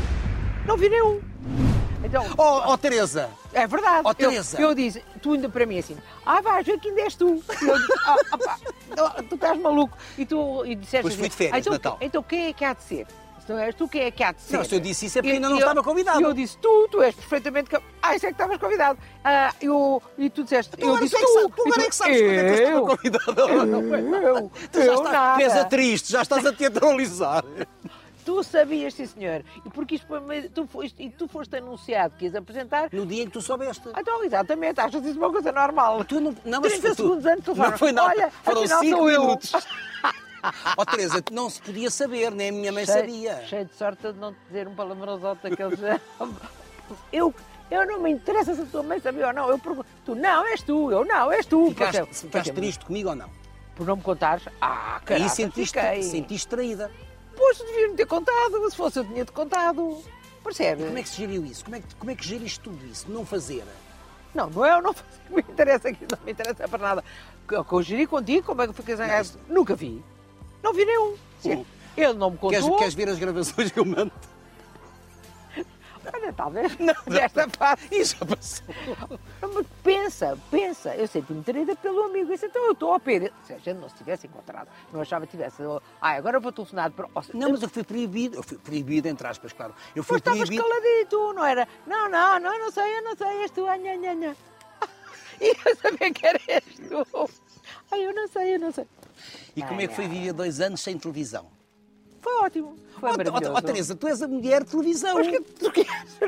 [0.66, 1.20] Não vi nenhum.
[2.04, 4.02] Então, Oh, oh Teresa, é verdade.
[4.04, 4.60] Oh, eu, Teresa.
[4.60, 7.42] eu disse, tu ainda para mim assim, ah, vais ver que ainda és tu.
[7.62, 8.16] E eu disse, ah,
[9.18, 9.96] oh, tu estás maluco.
[10.18, 11.98] E tu e disseste Pois fui assim, de férias, ah, então, Natal.
[12.00, 13.06] então quem é que há de ser?
[13.44, 14.56] Se não és tu, quem é que há de ser?
[14.56, 16.20] Não, se eu disse isso é porque ainda não eu- estava convidado.
[16.20, 17.70] E eu disse, tu, tu és perfeitamente...
[18.00, 18.98] Ah, isso é que estavas convidado.
[19.24, 21.32] Ah, eu, e tu disseste, Tu eu disse, é que tu.
[21.32, 24.16] sabes- tu agora é que sabes quando é que eu estava eu, convidado.
[24.22, 25.42] eu, Tu já eu estás, nada.
[25.42, 27.44] és triste, já estás a teatralizar.
[28.24, 29.42] Tu sabias, sim senhor.
[29.66, 30.06] E porque isto
[30.54, 32.88] tu foste, e tu foste anunciado que ias apresentar.
[32.92, 33.82] No dia em que tu soubeste.
[33.98, 36.04] Então, exatamente, achas isso uma coisa normal.
[36.04, 37.02] Tu não, não, mas 30 foi tu.
[37.02, 38.10] segundos antes tu Não foi nada.
[38.10, 39.20] Olha, Foram afinal 5 sou eu.
[39.22, 39.52] minutos.
[40.76, 43.42] Ó Teresa, não se podia saber, nem a minha mãe Cheio- sabia.
[43.46, 45.78] Cheio de sorte de não te dizer um palavrãozote daqueles.
[47.12, 47.34] eu,
[47.70, 49.48] Eu não me interessa se a tua mãe sabia ou não.
[49.48, 51.68] Eu pergunto, tu não, és tu, eu não, és tu.
[51.68, 53.30] Ficaste, Porque- ficaste triste comigo ou não?
[53.74, 54.44] Por não me contares?
[54.60, 56.02] Ah, Aí caraca, sentiste, fiquei.
[56.02, 56.90] sentiste traída.
[57.34, 58.70] Pois, deviam-me ter contado.
[58.70, 60.02] Se fosse, eu tinha-te contado.
[60.44, 60.84] Percebe?
[60.84, 61.64] Como é que se geriu isso?
[61.64, 63.10] Como é que, como é que geriste tudo isso?
[63.10, 63.64] Não fazer?
[64.34, 64.92] Não, não é, eu não
[65.30, 67.04] não me interessa aqui, não me interessa para nada.
[67.48, 69.06] Que eu geri contigo, como é que ficas a
[69.48, 70.04] Nunca vi.
[70.62, 71.16] Não vi nenhum.
[71.44, 71.64] Hum.
[71.96, 72.78] Ele não me Queres, contou.
[72.78, 74.12] queres ver as gravações que eu mando?
[76.14, 77.82] Olha, talvez não desta fase.
[77.92, 78.74] Isso já passou.
[79.40, 80.94] Mas pensa, pensa.
[80.96, 82.32] Eu senti-me traída pelo amigo.
[82.32, 83.32] Isso, então eu estou a perder.
[83.44, 85.62] Se a gente não se tivesse encontrado, não achava que tivesse.
[86.00, 87.08] Ah, agora eu vou telefonar para.
[87.32, 88.36] Não, mas eu fui proibido.
[88.36, 89.74] Eu fui proibido, entre aspas, claro.
[89.94, 90.68] Eu fui Mas estavas proibido.
[90.68, 91.68] caladito, não era?
[91.86, 93.64] Não, não, não, não sei, eu não sei, és tu.
[95.40, 96.42] E eu sabia que eras
[96.88, 97.30] tu.
[97.90, 98.86] Ai, eu não sei, eu não sei.
[99.54, 101.46] E como é que foi viver dois anos sem televisão?
[102.20, 103.52] Foi ótimo, foi ó, maravilhoso.
[103.52, 105.16] ó, Teresa, tu és a mulher de televisão.
[105.16, 106.20] Mas que, tu queres?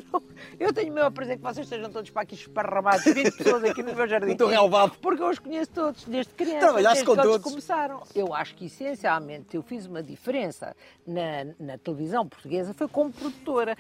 [0.59, 3.83] Eu tenho o meu prazer que vocês estejam todos para aqui esparramados, 20 pessoas aqui
[3.83, 4.27] no meu jardim.
[4.33, 4.97] No teu relvado.
[5.01, 7.43] Porque eu os conheço todos, desde criança, Trabalhaste desde com todos.
[7.43, 8.03] começaram.
[8.15, 10.75] Eu acho que, essencialmente, eu fiz uma diferença
[11.07, 13.77] na, na televisão portuguesa, foi como produtora.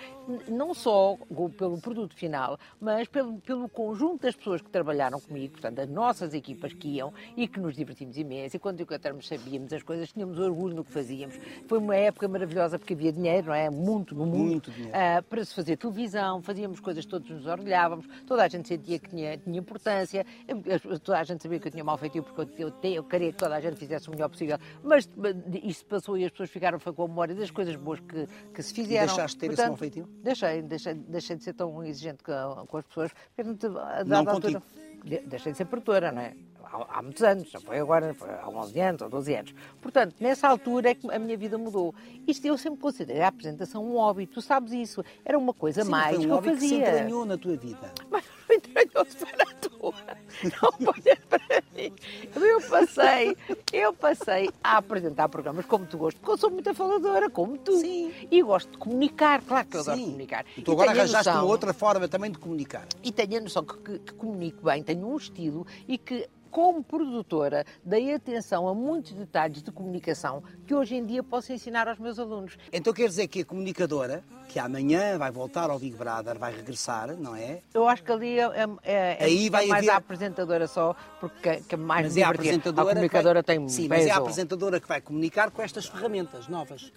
[0.49, 1.17] Não só
[1.59, 6.33] pelo produto final, mas pelo, pelo conjunto das pessoas que trabalharam comigo, portanto, as nossas
[6.33, 8.57] equipas que iam e que nos divertimos imenso.
[8.57, 11.37] E quando encontramos sabíamos as coisas, tínhamos orgulho no que fazíamos.
[11.67, 13.71] Foi uma época maravilhosa porque havia dinheiro, não é?
[13.71, 14.37] Muito no mundo.
[14.37, 14.95] Muito dinheiro.
[14.95, 19.09] Ah, para se fazer televisão, fazíamos coisas, todos nos orgulhávamos, toda a gente sentia que
[19.09, 22.69] tinha, tinha importância, Eu- toda a gente sabia que eu tinha mal feitio porque eu,
[22.69, 25.09] eu, eu queria que toda a gente fizesse o melhor possível, mas
[25.63, 28.63] isso passou e as pessoas ficaram foi com a memória das coisas boas que, que
[28.63, 29.07] se fizeram.
[29.07, 30.09] deixaste de ter esse Portanto, mau feitio?
[30.23, 33.43] Deixei, deixei, deixei de ser tão exigente com, com as pessoas, a
[34.03, 34.63] dada Não altura,
[35.03, 36.35] de- deixei de ser produtora, não é?
[36.75, 39.55] Há, há muitos anos, já foi agora, foi há 11 anos ou 12 anos.
[39.81, 41.95] Portanto, nessa altura é que a minha vida mudou.
[42.27, 45.05] Isto eu sempre considerei a apresentação um hobby, tu sabes isso.
[45.25, 46.89] Era uma coisa Sim, mais foi um que eu hobby que se fazia.
[46.91, 47.93] entranhou na tua vida.
[48.11, 49.95] Mas não entranhou-se para a tua.
[50.43, 51.93] Não olha para mim.
[52.35, 53.37] Eu passei,
[53.73, 57.77] eu passei a apresentar programas como tu gostas, porque eu sou muito faladora, como tu.
[57.79, 58.13] Sim.
[58.31, 60.45] E gosto de comunicar, claro que eu gosto de comunicar.
[60.57, 62.87] E tu agora arranjaste noção- uma outra forma também de comunicar.
[63.03, 66.85] e tenho a noção que, que- que comunico bem, tenho um estilo e que, como
[66.85, 71.99] produtora, dei atenção a muitos detalhes de comunicação que hoje em dia posso ensinar aos
[71.99, 72.57] meus alunos.
[72.73, 77.17] Então quer dizer que a comunicadora, que amanhã vai voltar ao Big Brother, vai regressar,
[77.17, 77.61] não é?
[77.75, 80.95] Eu acho que ali é, é- é- Aí é vai mais haver- a apresentadora só,
[81.19, 82.89] porque que é mais Mas é a apresentadora.
[82.89, 83.57] A comunicadora vai...
[83.57, 86.93] tem Sim, mas é a apresentadora que vai comunicar com estas ferramentas novas.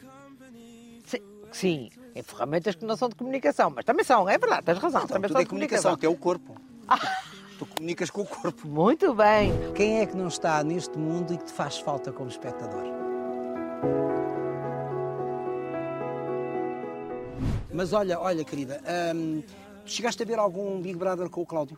[1.52, 5.02] Sim, em ferramentas que não são de comunicação, mas também são, é verdade, tens razão.
[5.04, 6.56] Então, também tudo são é de comunicação, até o corpo.
[7.58, 8.68] tu comunicas com o corpo.
[8.68, 9.52] Muito bem.
[9.74, 12.84] Quem é que não está neste mundo e que te faz falta como espectador?
[17.74, 18.82] Mas olha, olha, querida,
[19.16, 19.44] hum,
[19.86, 21.78] tu chegaste a ver algum Big Brother com o Cláudio?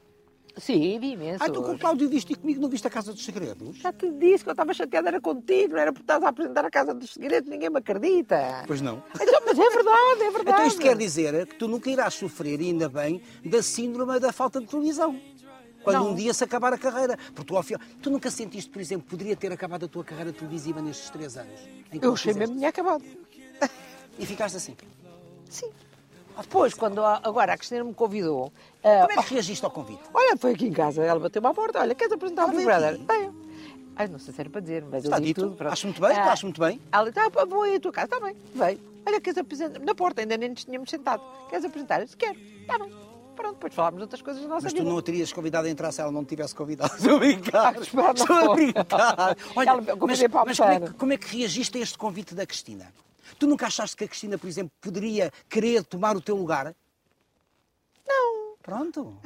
[0.58, 1.44] Sim, vi imenso.
[1.44, 3.78] Ah, tu com o Cláudio viste e comigo não viste a Casa dos Segredos?
[3.78, 6.66] Já te disse que eu estava chateada era contigo, não era por estás a apresentar
[6.66, 8.64] a Casa dos Segredos, ninguém me acredita.
[8.68, 9.02] Pois não.
[9.16, 10.50] Então, mas é verdade, é verdade.
[10.50, 14.32] Então isto quer dizer que tu nunca irás sofrer, e ainda bem, da síndrome da
[14.32, 15.20] falta de televisão.
[15.92, 16.12] Quando Não.
[16.12, 17.18] um dia se acabar a carreira.
[17.34, 20.32] Porque tu, ao fim- tu nunca sentiste, por exemplo, poderia ter acabado a tua carreira
[20.32, 21.60] televisiva nestes três anos?
[22.02, 23.04] Eu achei mesmo que tinha acabado.
[24.18, 24.76] E ficaste assim.
[25.50, 25.70] Sim.
[26.40, 28.52] Depois, quando a- agora a Cristina me convidou,
[28.84, 30.02] ah, Como é que reagiste ao convite?
[30.14, 33.00] olha, foi aqui em casa, ela bateu-me à porta, olha, queres apresentar o Big Brother?
[33.96, 35.42] Ai, não sei se era para dizer, mas Está eu dito.
[35.42, 35.56] tudo.
[35.58, 35.74] pronto.
[35.74, 36.80] Acho muito bem, Ah, acho muito bem.
[36.92, 38.80] Ela está, ah, vou aí à tua casa, está bem, veio.
[39.06, 41.22] Olha, queres apresentar, na porta, ainda nem nos tínhamos sentado.
[41.50, 42.00] Queres apresentar?
[42.00, 42.90] Eu disse, quero, está bem.
[43.40, 44.90] Pronto, depois falámos de outras coisas da nossa Mas tu vida.
[44.90, 46.94] não a terias convidado a entrar se ela não te tivesse convidado.
[47.00, 47.74] Estou a brincar.
[47.74, 49.38] Ah, espera, Estou a brincar.
[49.56, 52.46] Olha, Ela mas, mas como, é que, como é que reagiste a este convite da
[52.46, 52.94] Cristina?
[53.40, 56.76] Tu nunca achaste que a Cristina, por exemplo, poderia querer tomar o teu lugar?
[58.06, 58.56] Não.
[58.62, 59.18] Pronto.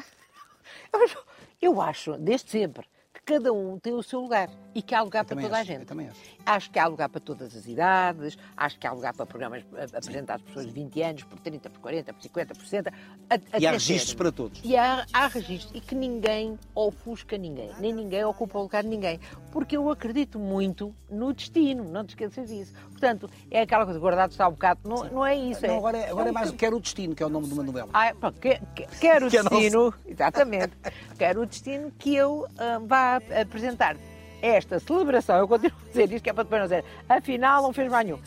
[1.59, 2.85] Eu acho, desde sempre,
[3.25, 5.79] cada um tem o seu lugar e que há lugar para toda acho, a eu
[5.79, 5.87] gente.
[5.87, 6.19] também acho.
[6.45, 9.83] Acho que há lugar para todas as idades, acho que há lugar para programas eh,
[9.95, 12.91] apresentados por pessoas de 20 anos, por 30, por 40, por 50, por 60.
[13.29, 14.15] a- E há registros ser.
[14.17, 14.59] para todos.
[14.63, 18.89] E há, há registros e que ninguém ofusca ninguém, nem ninguém ocupa o lugar de
[18.89, 19.19] ninguém.
[19.51, 22.73] Porque eu acredito muito no destino, não te esqueças disso.
[22.89, 25.65] Portanto, é aquela coisa, guardado está um bocado, não, não é isso.
[25.65, 27.29] Não, é, agora é, agora é um mais o Quero o Destino, que é o
[27.29, 27.89] nome de uma novela.
[27.93, 29.55] ah, pronto, que- que- quero o Que é nosso.
[29.55, 30.73] destino, exatamente,
[31.17, 33.95] quero o destino que eu ah, vá apresentar
[34.41, 37.73] esta celebração, eu continuo a dizer isto que é para depois não dizer, afinal não
[37.73, 38.19] fez mais nenhum.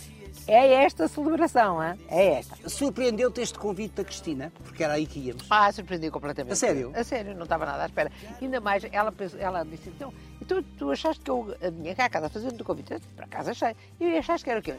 [0.49, 1.97] É esta celebração, hã?
[2.09, 2.69] é esta.
[2.69, 4.53] Surpreendeu-te este convite da Cristina?
[4.63, 5.45] Porque era aí que íamos.
[5.51, 6.53] Ah, surpreendi completamente.
[6.53, 6.93] A sério?
[6.95, 8.13] A sério, não estava nada à espera.
[8.41, 12.29] Ainda mais, ela, ela disse, então, então tu achaste que eu vinha cá a casa
[12.29, 12.93] fazendo o convite?
[12.93, 13.75] Eu Para casa achei.
[13.99, 14.75] E achaste que era o quê?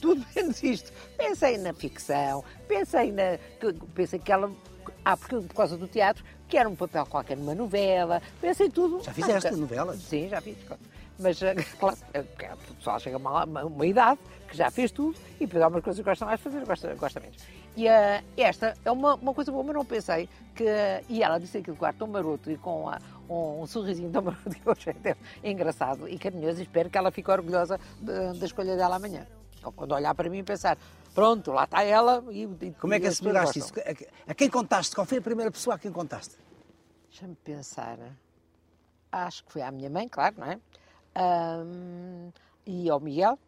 [0.00, 0.92] Tudo menos isto.
[1.16, 3.38] Pensei na ficção, pensei na.
[3.94, 4.50] Pensei que ela
[5.04, 9.02] Ah, porque por causa do teatro, que era um papel qualquer numa novela, pensei tudo.
[9.02, 9.98] Já fizeste Ah, novelas?
[10.02, 10.54] Sim, já fiz.
[10.66, 10.82] claro.
[11.18, 12.20] Mas, eh, claro, eh,
[12.70, 15.68] o pessoal chega a uma, uma, uma idade que já fez tudo e depois há
[15.68, 17.38] umas coisas que gosta mais de fazer, gosta, gosta menos.
[17.74, 20.66] E eh, esta é uma, uma coisa boa, mas não pensei que.
[21.08, 22.98] E ela disse aquilo ar tão maroto e com a-
[23.30, 27.30] um, sorrisinho tão maroto que achei até engraçado e carinhoso e espero que ela fique
[27.30, 29.26] orgulhosa da escolha dela amanhã.
[29.64, 30.76] Ou Quando olhar para mim e pensar,
[31.14, 32.42] pronto, lá está ela e.
[32.60, 33.72] e- Como é que asseguraste isso?
[34.26, 34.94] A, a quem contaste?
[34.94, 36.36] Qual foi a primeira pessoa a quem contaste?
[37.08, 37.98] Deixa-me pensar.
[39.10, 40.58] Acho que foi à minha mãe, claro, não é?
[41.14, 42.30] Ahm,
[42.66, 43.38] e ao Miguel.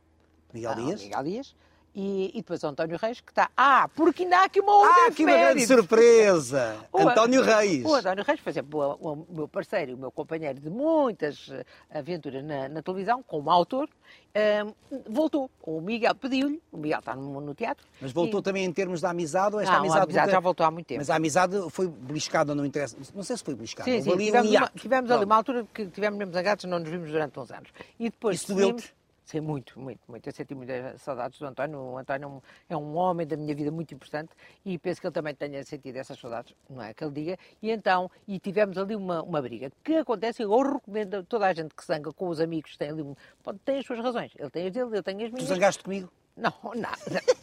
[0.52, 1.02] Miguel Ah, Dias?
[1.02, 1.56] Miguel Dias.
[1.96, 3.48] E, e depois ao António Reis, que está.
[3.56, 6.76] Ah, porque ainda há aqui uma outra Ah, que uma grande surpresa!
[6.92, 7.84] O- António Reis.
[7.84, 11.48] O António Reis, por exemplo, o, o meu parceiro e o meu companheiro de muitas
[11.52, 11.64] eh,
[11.96, 13.88] aventuras na, na televisão, como autor,
[14.34, 14.72] ahm,
[15.08, 15.48] voltou.
[15.62, 17.86] O Miguel pediu-lhe, o Miguel está no, no teatro.
[18.00, 20.32] Mas voltou e- também em termos da amizade ou esta Não, a amizade, amizade nunca-
[20.36, 20.98] já voltou há muito tempo.
[21.00, 22.96] Mas a amizade foi beliscada, não interessa.
[23.14, 23.88] Não sei se foi beliscada.
[23.88, 26.80] Sim, sim, ali um tivemos, uma, tivemos ali uma altura que tivemos mesmo zangados, não
[26.80, 27.68] nos vimos durante uns anos.
[28.00, 28.92] E depois Isso decidimos-
[29.24, 30.26] Sim, muito, muito, muito.
[30.28, 31.78] Eu senti muitas saudades do António.
[31.78, 34.30] O António é um, homem da minha vida muito importante
[34.64, 36.92] e penso que ele também tenha sentido essas saudades, não é?
[36.92, 37.38] Que ele diga.
[37.62, 39.72] E então, e tivemos ali uma, uma briga.
[39.82, 43.02] Que acontece, eu recomendo a toda a gente que zanga com os amigos, tem ali
[43.02, 44.32] um, pode, tem as suas razões.
[44.38, 45.48] Ele tem as dele, eu tenho as Tu minhas.
[45.48, 46.12] zangaste comigo?
[46.36, 46.90] Não, não,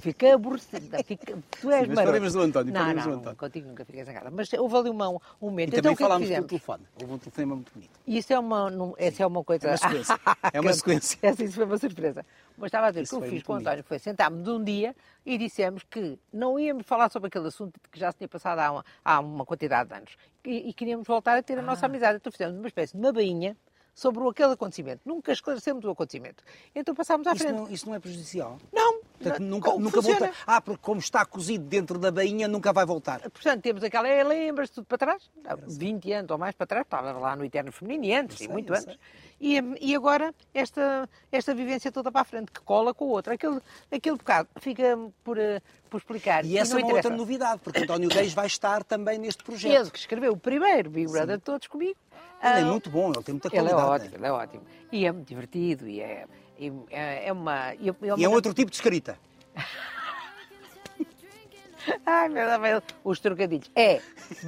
[0.01, 0.97] fica aborrecida.
[1.01, 3.37] Tu és Sim, mas falemos do António, Não, falemos do não, António.
[3.37, 4.29] contigo nunca fiquei zangada.
[4.29, 5.73] Mas houve ali uma, um momento.
[5.73, 6.83] E então, também o é falámos pelo telefone.
[7.01, 7.89] Houve um telefonema muito bonito.
[8.05, 9.67] E Isso é uma, não- essa é uma coisa.
[9.67, 10.19] É uma sequência.
[10.53, 11.17] É uma sequência.
[11.23, 12.25] Essa isso foi uma surpresa.
[12.57, 13.67] Mas estava a dizer, o Isso que eu fiz com o bonito.
[13.69, 14.93] António foi sentarmos um dia
[15.25, 18.71] e dissemos que não íamos falar sobre aquele assunto que já se tinha passado há
[18.73, 20.17] uma, há uma quantidade de anos.
[20.43, 21.63] E, e queríamos voltar a ter a Ah.
[21.63, 22.17] nossa amizade.
[22.17, 23.55] Então fizemos uma espécie de uma bainha
[23.93, 25.01] sobre aquele acontecimento.
[25.05, 26.43] Nunca esclarecemos o acontecimento.
[26.73, 27.55] Então passámos à Isso frente.
[27.57, 28.57] não, isso não é prejudicial?
[28.71, 30.19] Não, Portanto, nunca, como nunca funciona?
[30.27, 30.35] volta.
[30.47, 33.19] Ah, porque como está cozido dentro da bainha, nunca vai voltar.
[33.29, 35.29] Portanto, temos aquela, é, lembras-te tudo para trás?
[35.45, 38.45] Há 20 anos ou mais para trás, estava lá no Eterno Feminino e antes, Eu
[38.45, 38.97] e sei, muito antes.
[39.39, 43.33] E, e agora, esta, esta vivência toda para a frente, que cola com o outro.
[43.33, 43.59] Aquele,
[43.91, 46.45] aquele bocado fica por, eh, por explicar.
[46.45, 47.17] E essa não é uma outra interessa.
[47.17, 49.91] novidade, porque António Reis vai estar também neste Ele projeto.
[49.91, 51.97] que escreveu o primeiro Big Brother de todos comigo.
[52.43, 53.89] Ele é ah, muito bom, ele tem muita Ele é qualidade.
[53.89, 54.63] ótimo, ele é ótimo.
[54.91, 56.25] E é muito divertido, e é,
[56.57, 57.73] e é, é uma...
[57.75, 59.17] E, é E é outro tipo de escrita.
[62.05, 63.69] Ai, meu Deus, os trocadilhos.
[63.75, 64.01] É,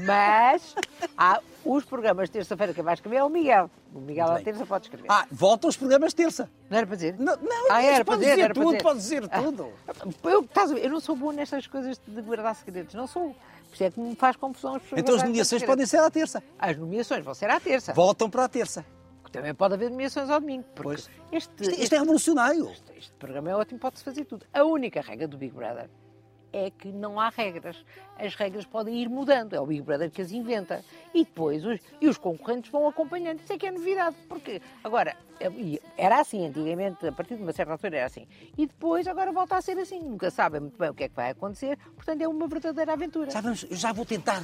[0.06, 0.76] mas
[1.18, 3.72] há os programas de terça-feira que vai escrever é o Miguel.
[3.94, 5.08] O Miguel à terça pode escrever.
[5.10, 6.50] Ah, volta aos programas de terça.
[6.70, 7.16] Não era para dizer?
[7.18, 8.84] Não, não ah, era para dizer, dizer era para tudo, dizer.
[8.84, 9.74] pode dizer Ah, tudo.
[10.24, 13.36] Eu, estás a ver, eu não sou boa nestas coisas de guardar segredos, não sou.
[13.74, 16.12] Por isso é que me faz confusão as pessoas Então as nomeações podem ser à
[16.12, 16.44] terça.
[16.60, 17.92] As nomeações vão ser à terça.
[17.92, 18.86] Voltam para a terça.
[19.32, 20.64] Também pode haver nomeações ao domingo.
[20.76, 21.10] Porque Pois.
[21.32, 22.70] este, Isto, isto é revolucionário.
[22.70, 24.46] Este, este programa é ótimo, pode-se fazer tudo.
[24.54, 25.90] A única regra do Big Brother
[26.54, 27.84] é que não há regras.
[28.18, 29.54] As regras podem ir mudando.
[29.54, 30.86] É o Big Brother que as inventa.
[31.14, 33.40] E depois os, e os concorrentes vão acompanhando.
[33.40, 34.16] Isso é que é novidade.
[34.30, 38.28] Porque agora, é- e era assim antigamente, a partir de uma certa altura era assim.
[38.58, 40.00] E depois agora volta a ser assim.
[40.00, 41.78] Nunca sabem muito bem o que é que vai acontecer.
[41.96, 43.32] Portanto, é uma verdadeira aventura.
[43.70, 44.42] Eu já vou tentar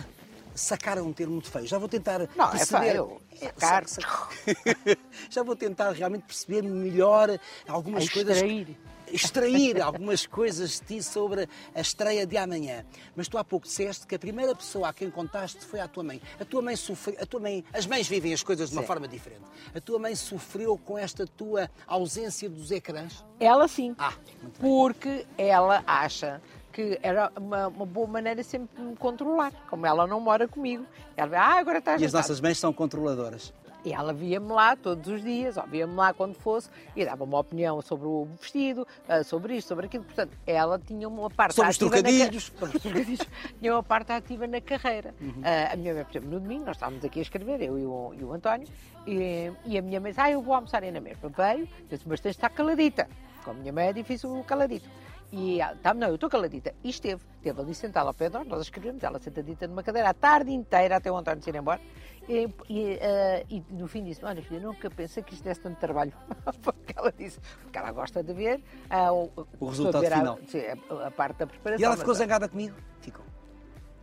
[0.56, 1.68] sacar é um termo muito feio.
[1.68, 2.92] Já vou tentar Não, é perceber.
[2.92, 3.22] feio.
[3.58, 3.88] Sacar.
[3.88, 4.38] sa- sa-
[5.30, 8.36] já vou tentar realmente perceber melhor algumas A coisas.
[8.38, 8.78] extrair.
[9.12, 12.86] Extrair algumas coisas de ti sobre a estreia de amanhã.
[13.16, 16.04] Mas tu há pouco disseste que a primeira pessoa a quem contaste foi a tua
[16.04, 16.22] mãe.
[16.40, 17.18] A tua mãe sofreu.
[17.20, 18.88] A tua mãe, as mães vivem as coisas de uma Sim.
[18.88, 19.42] forma diferente.
[19.74, 23.26] A tua mãe sofreu com esta tua ausência dos ecrãs.
[23.40, 23.96] Ela sim.
[23.98, 24.14] Ah,
[24.60, 26.40] porque ela acha
[26.72, 29.52] que era uma, uma boa maneira sempre de me controlar.
[29.70, 30.86] Como ela não mora comigo.
[31.18, 33.54] Ela ah, agora está E as nossas mães são controladoras.
[33.86, 37.40] E ela via-me lá todos os dias, ou via-me lá quando fosse, e dava uma
[37.40, 40.04] opinião sobre o vestido, ah, sobre isto, sobre aquilo.
[40.04, 42.44] Portanto, ela tinha uma parte Sobre os ativa na ca- trocadilhos.
[42.60, 43.20] sobre os trocadilhos.
[43.60, 45.16] tinha uma parte ativa na carreira.
[45.22, 45.42] Uhum.
[45.46, 47.86] Ah, a minha mãe, por exemplo, no domingo, nós estávamos aqui a escrever, eu e
[47.86, 48.68] o, e o António,
[49.08, 51.30] e, e a minha mãe disse, ah, eu vou almoçar aí na mesma.
[51.30, 53.08] Veio, disse, mas tens de estar caladita.
[53.46, 54.90] Com a minha mãe é difícil caladito.
[55.32, 56.74] E ela, tá, não, eu estou caladita.
[56.84, 60.10] E esteve, esteve ali sentada ao pé de nós, nós escrevemos, ela sentadita numa cadeira
[60.10, 61.80] a tarde inteira até o António se ir embora.
[62.28, 65.78] E, e, eh, e no fim disse: Olha, filha, nunca pensei que isto desse tanto
[65.80, 66.14] trabalho.
[66.62, 70.40] porque ela disse, porque ela gosta de ver ah, o, O resultado ver final.
[70.48, 71.82] sim, a, a parte da preparação.
[71.82, 72.76] E ela ficou ah, zangada comigo?
[73.02, 73.26] Ficou.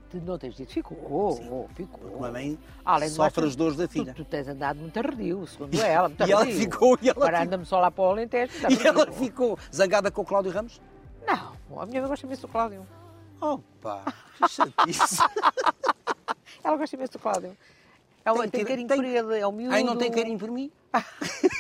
[0.09, 1.31] Tu não tens dito, ficou, oh,
[1.65, 1.99] oh, ficou.
[1.99, 4.15] Porque uma mãe Além mais, sofre tu- as dores da tu- filha.
[4.15, 6.11] Tu, tens andado muito arredio, segundo ela.
[6.27, 8.53] E ela ficou- e ela Agora anda-me só lá para o Alentejo.
[8.71, 10.81] E ela ficou zangada com o Cláudio Ramos?
[11.27, 12.87] Não, a minha mãe gosta imenso do Cláudio.
[13.41, 14.05] Opa,
[14.39, 15.23] que chatice.
[16.63, 17.57] Ela gosta imenso do Cláudio.
[18.25, 19.75] Ela tem, que- carinho tem- por ele, é o miúdo.
[19.75, 20.71] Ai, não tem carinho por mim?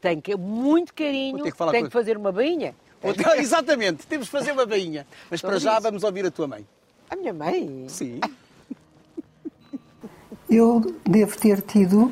[0.00, 1.36] Tem que, muito carinho.
[1.36, 2.74] Vou ter que falar tem que fazer uma bainha.
[3.04, 5.06] Então, Exatamente, temos de fazer uma bainha.
[5.30, 5.82] Mas para Sobre já isso.
[5.82, 6.66] vamos ouvir a tua mãe.
[7.10, 7.84] A minha mãe.
[7.86, 8.18] Sim.
[10.48, 12.10] eu devo ter tido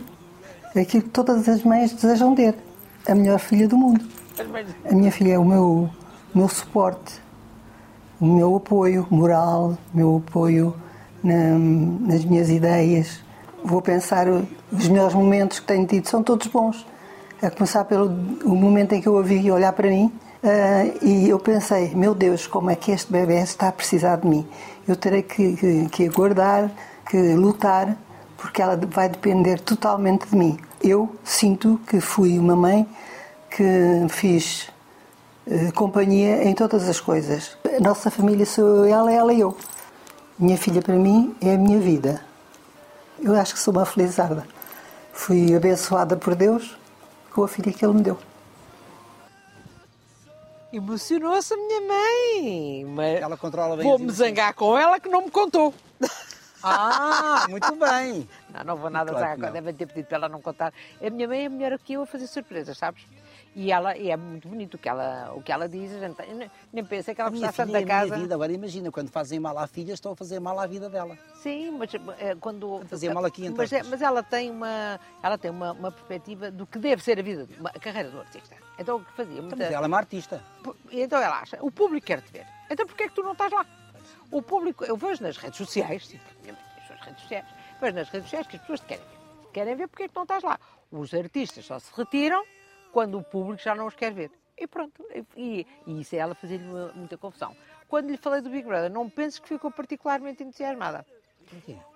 [0.77, 2.55] aquilo que todas as mães desejam ter:
[3.07, 4.05] a melhor filha do mundo.
[4.85, 5.91] A minha filha é o meu,
[6.35, 7.21] meu suporte,
[8.21, 10.75] o meu apoio moral, o meu apoio
[11.23, 11.59] na,
[12.07, 13.21] nas minhas ideias.
[13.65, 16.87] Vou pensar, os melhores momentos que tenho tido são todos bons.
[17.41, 18.07] A começar pelo
[18.45, 20.13] o momento em que eu a vi olhar para mim
[20.43, 24.27] uh, e eu pensei: meu Deus, como é que este bebê está a precisar de
[24.27, 24.47] mim?
[24.87, 26.71] Eu terei que, que, que aguardar,
[27.09, 27.97] que lutar,
[28.37, 30.59] porque ela vai depender totalmente de mim.
[30.83, 32.89] Eu sinto que fui uma mãe
[33.51, 33.65] que
[34.09, 34.69] fiz
[35.75, 37.57] companhia em todas as coisas.
[37.77, 39.57] A nossa família sou ela, ela e eu.
[40.39, 42.23] Minha filha para mim é a minha vida.
[43.21, 44.47] Eu acho que sou uma felizarda.
[45.13, 46.77] Fui abençoada por Deus
[47.33, 48.19] com a filha que Ele me deu.
[50.73, 52.85] Emocionou-se a minha mãe.
[52.85, 55.75] Mas ela controla bem Vou-me zangar com ela que não me contou.
[56.63, 58.29] Ah, muito bem.
[58.53, 59.53] Não, não vou nada claro zangar.
[59.53, 60.73] Devem ter pedido para ela não contar.
[61.01, 63.03] A minha mãe é melhor que eu a fazer surpresas, sabes?
[63.59, 65.93] E, ela, e é muito bonito o que ela, o que ela diz.
[65.93, 68.11] A gente, nem, nem pensa que ela precisa tanto da é casa.
[68.11, 68.35] Minha vida.
[68.37, 71.19] Agora imagina, quando fazem mal à filha, estão a fazer mal à vida dela.
[71.43, 71.91] Sim, mas
[72.21, 72.81] é, quando.
[72.87, 76.69] Fazer mal aqui mas, é, mas ela tem, uma, ela tem uma, uma perspectiva do
[76.69, 78.55] que deve ser a vida, uma, a carreira do artista.
[78.79, 79.43] Então o que fazia?
[79.43, 79.57] Muita...
[79.57, 80.41] Então, mas ela é uma artista.
[80.93, 82.47] Então ela acha, o público quer te ver.
[82.71, 83.67] Então porquê é que tu não estás lá?
[84.31, 87.45] O público, eu vejo nas redes sociais, sim, as suas redes sociais,
[87.81, 89.19] vejo nas redes sociais que as pessoas te querem ver.
[89.53, 90.61] Querem ver porque é que não estás lá.
[90.93, 92.45] Os artistas só se retiram
[92.93, 94.31] quando o público já não os quer ver.
[94.57, 95.05] E pronto.
[95.37, 97.57] E, e isso é ela fazer-lhe muita confusão.
[97.89, 101.07] Quando lhe falei do Big Brother, não penses que ficou particularmente entusiasmada.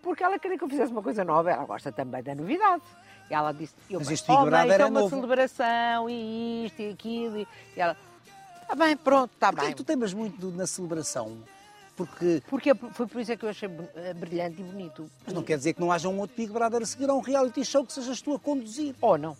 [0.02, 2.82] Porque ela queria que eu fizesse uma coisa nova, ela gosta também da novidade.
[3.30, 5.14] E ela disse, eu, mas Big oh, Brother é uma novo.
[5.14, 7.38] celebração, e isto e aquilo.
[7.38, 7.96] E, ela,
[8.62, 9.74] está bem, pronto, está bem.
[9.74, 11.38] tu temas muito na celebração?
[11.94, 12.42] Porque...
[12.48, 15.10] Porque foi por isso é que eu achei eh, brilhante e bonito.
[15.26, 17.20] Mas não quer dizer que não haja um outro Big Brother a seguir a um
[17.20, 18.94] reality show que sejas tu a conduzir.
[19.00, 19.36] Ou não.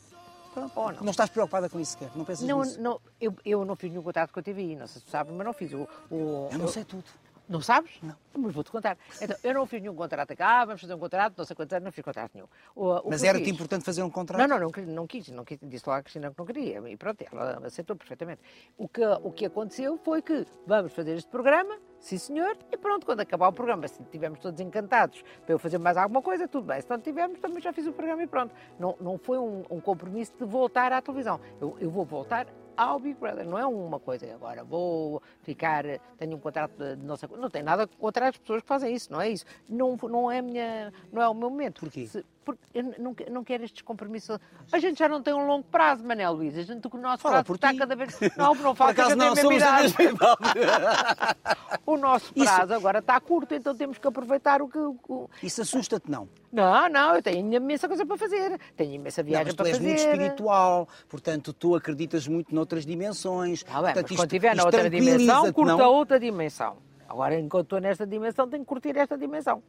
[0.53, 0.73] Pronto.
[0.75, 1.03] Ou não.
[1.03, 2.11] não estás preocupada com isso sequer?
[2.15, 2.81] Não pensas não, nisso?
[2.81, 5.33] Não, eu, eu não fiz nenhum contato com a TVI, não sei se tu sabes,
[5.35, 5.73] mas não fiz.
[5.73, 7.05] O, o, eu não sei tudo.
[7.49, 7.91] Não sabes?
[8.03, 8.17] Não.
[8.35, 8.97] Mas vou-te contar.
[9.21, 11.73] Então, eu não fiz nenhum contrato cá, ah, vamos fazer um contrato, não sei quantos
[11.75, 12.47] anos, não fiz contrato nenhum.
[12.75, 14.41] O, o Mas era-te importante fazer um contrato?
[14.41, 16.97] Não, não, não, não, quis, não quis, disse lá a Cristina que não queria, e
[16.97, 18.41] pronto, ela aceitou perfeitamente.
[18.79, 23.05] O que, o que aconteceu foi que vamos fazer este programa, sim senhor, e pronto,
[23.05, 26.67] quando acabar o programa, se estivermos todos encantados para eu fazer mais alguma coisa, tudo
[26.67, 26.81] bem.
[26.81, 28.55] Se não tivermos, também já fiz o programa e pronto.
[28.79, 31.39] Não, não foi um, um compromisso de voltar à televisão.
[31.61, 33.47] Eu, eu vou voltar ao Big Brother.
[33.47, 35.85] Não é uma coisa agora, vou ficar,
[36.19, 39.13] tenho um contrato de não sei não tem nada contra as pessoas que fazem isso,
[39.13, 39.45] não é isso.
[39.69, 41.81] Não, não é minha, não é o meu momento.
[41.81, 42.07] Porquê?
[42.07, 44.39] Se, porque eu não, não quero estes compromissos.
[44.71, 46.57] A gente já não tem um longo prazo, Manel Luís.
[46.57, 47.79] A gente, o nosso Fala prazo está ti.
[47.79, 48.19] cada vez.
[48.37, 49.95] Não, não fala que não, somos idade.
[51.87, 52.75] o nosso prazo Isso...
[52.75, 54.79] agora está curto, então temos que aproveitar o que.
[54.79, 55.29] O...
[55.43, 56.29] Isso assusta-te, não?
[56.53, 58.61] Não, não, eu tenho imensa coisa para fazer.
[58.77, 59.79] Tenho imensa viagem não, para fazer.
[59.79, 63.65] Tu és muito espiritual, portanto, tu acreditas muito noutras dimensões.
[63.69, 66.77] Ah, bem, portanto, mas quando estiver na outra dimensão, curta outra dimensão.
[67.09, 69.63] Agora, enquanto estou nesta dimensão, tenho que curtir esta dimensão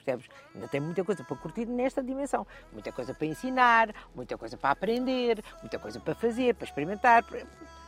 [0.00, 0.26] percebes?
[0.54, 2.46] Ainda tem muita coisa para curtir nesta dimensão.
[2.72, 7.46] Muita coisa para ensinar, muita coisa para aprender, muita coisa para fazer, para experimentar, para,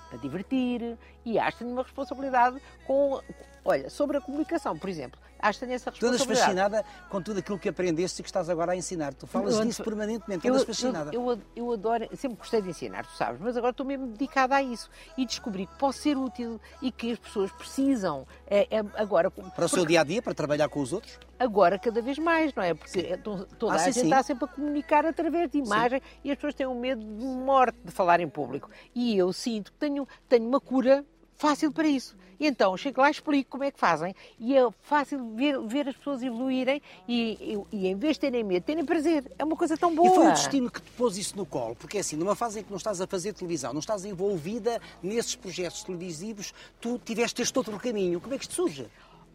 [0.08, 0.96] para divertir.
[1.24, 3.20] E acho que tenho uma responsabilidade com.
[3.64, 5.20] Olha, sobre a comunicação, por exemplo.
[5.42, 6.28] Acho que tenho essa responsabilidade.
[6.28, 9.12] Tu andas fascinada com tudo aquilo que aprendeste e que estás agora a ensinar.
[9.12, 11.10] Tu falas eu, disso permanentemente, andas fascinada.
[11.12, 14.54] Eu, eu, eu, adoro, sempre gostei de ensinar, tu sabes, mas agora estou mesmo dedicada
[14.54, 14.88] a isso.
[15.18, 18.24] E descobri que posso ser útil e que as pessoas precisam.
[18.46, 21.18] É, é agora, para porque, o seu dia a dia, para trabalhar com os outros?
[21.36, 22.72] Agora, cada vez mais, não é?
[22.72, 24.04] Porque é, toda ah, a sim, gente sim.
[24.04, 26.20] está sempre a comunicar através de imagem sim.
[26.22, 28.70] e as pessoas têm um medo de morte de falar em público.
[28.94, 31.04] E eu sinto que tenho, tenho uma cura
[31.42, 32.14] fácil para isso.
[32.38, 35.88] E então chego lá e explico como é que fazem e é fácil ver, ver
[35.88, 39.30] as pessoas evoluírem e, e, e, em vez de terem medo, terem prazer.
[39.36, 40.08] É uma coisa tão boa.
[40.08, 42.60] E foi o destino que te pôs isso no colo, porque é assim, numa fase
[42.60, 47.42] em que não estás a fazer televisão, não estás envolvida nesses projetos televisivos, tu tiveste
[47.42, 48.20] este outro caminho.
[48.20, 48.86] Como é que isto surge?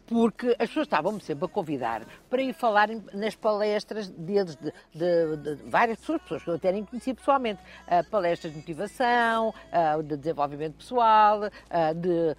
[0.08, 5.38] Porque as pessoas estavam-me sempre a convidar para ir falar nas palestras deles, de, de,
[5.38, 10.02] de, várias pessoas, pessoas que eu até nem conhecia pessoalmente, uh, palestras de motivação, uh,
[10.02, 12.36] de desenvolvimento pessoal, uh, de,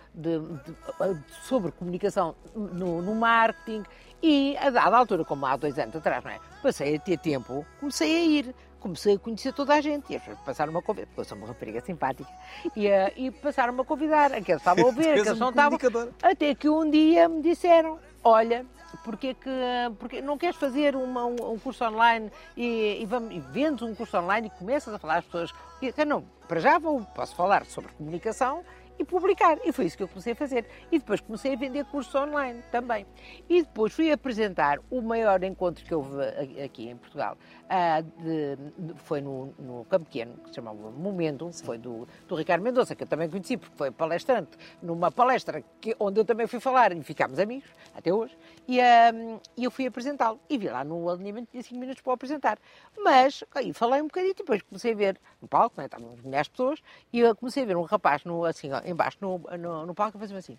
[1.43, 3.85] sobre comunicação no, no marketing.
[4.21, 6.41] E, a dada altura, como há dois anos atrás, não é?
[6.63, 10.23] passei a ter tempo, comecei a ir comecei a conhecer toda a gente e as
[10.23, 12.31] pessoas passaram-me a convidar, porque eu sou uma rapariga simpática,
[12.77, 15.79] e, uh, e passaram-me a convidar, aqueles estavam a ver, aqueles não estavam.
[16.23, 18.65] Até que um dia me disseram: Olha,
[19.05, 19.51] porque que
[19.99, 23.95] porque não queres fazer uma, um, um, curso online e, e, vamos, e vendes um
[23.95, 25.53] curso online e começas a falar às pessoas?
[25.81, 28.65] E, não, para já vou, posso falar sobre comunicação
[28.99, 29.59] e publicar.
[29.65, 30.67] E foi isso que eu comecei a fazer.
[30.91, 33.07] E depois comecei a vender cursos online também.
[33.49, 36.23] E depois fui apresentar o maior encontro que houve
[36.63, 37.37] aqui em Portugal.
[37.69, 42.35] Uh, de, de, foi no, no Campo Pequeno, que se chamava Momento, foi do, do
[42.35, 46.47] Ricardo Mendonça, que eu também conheci, porque foi palestrante, numa palestra que, onde eu também
[46.47, 48.35] fui falar e ficámos amigos, até hoje,
[48.67, 50.41] e uh, eu fui apresentá-lo.
[50.49, 52.59] E vi lá no alinhamento, tinha 5 minutos para o apresentar.
[52.97, 56.53] Mas, aí falei um bocadinho, depois comecei a ver no palco, né, estavam milhares de
[56.53, 56.83] pessoas,
[57.13, 60.21] e eu comecei a ver um rapaz no, assim, embaixo no, no, no palco a
[60.21, 60.59] fazer assim.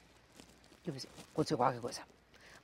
[0.85, 2.18] Eu pensei, aconteceu qualquer coisa.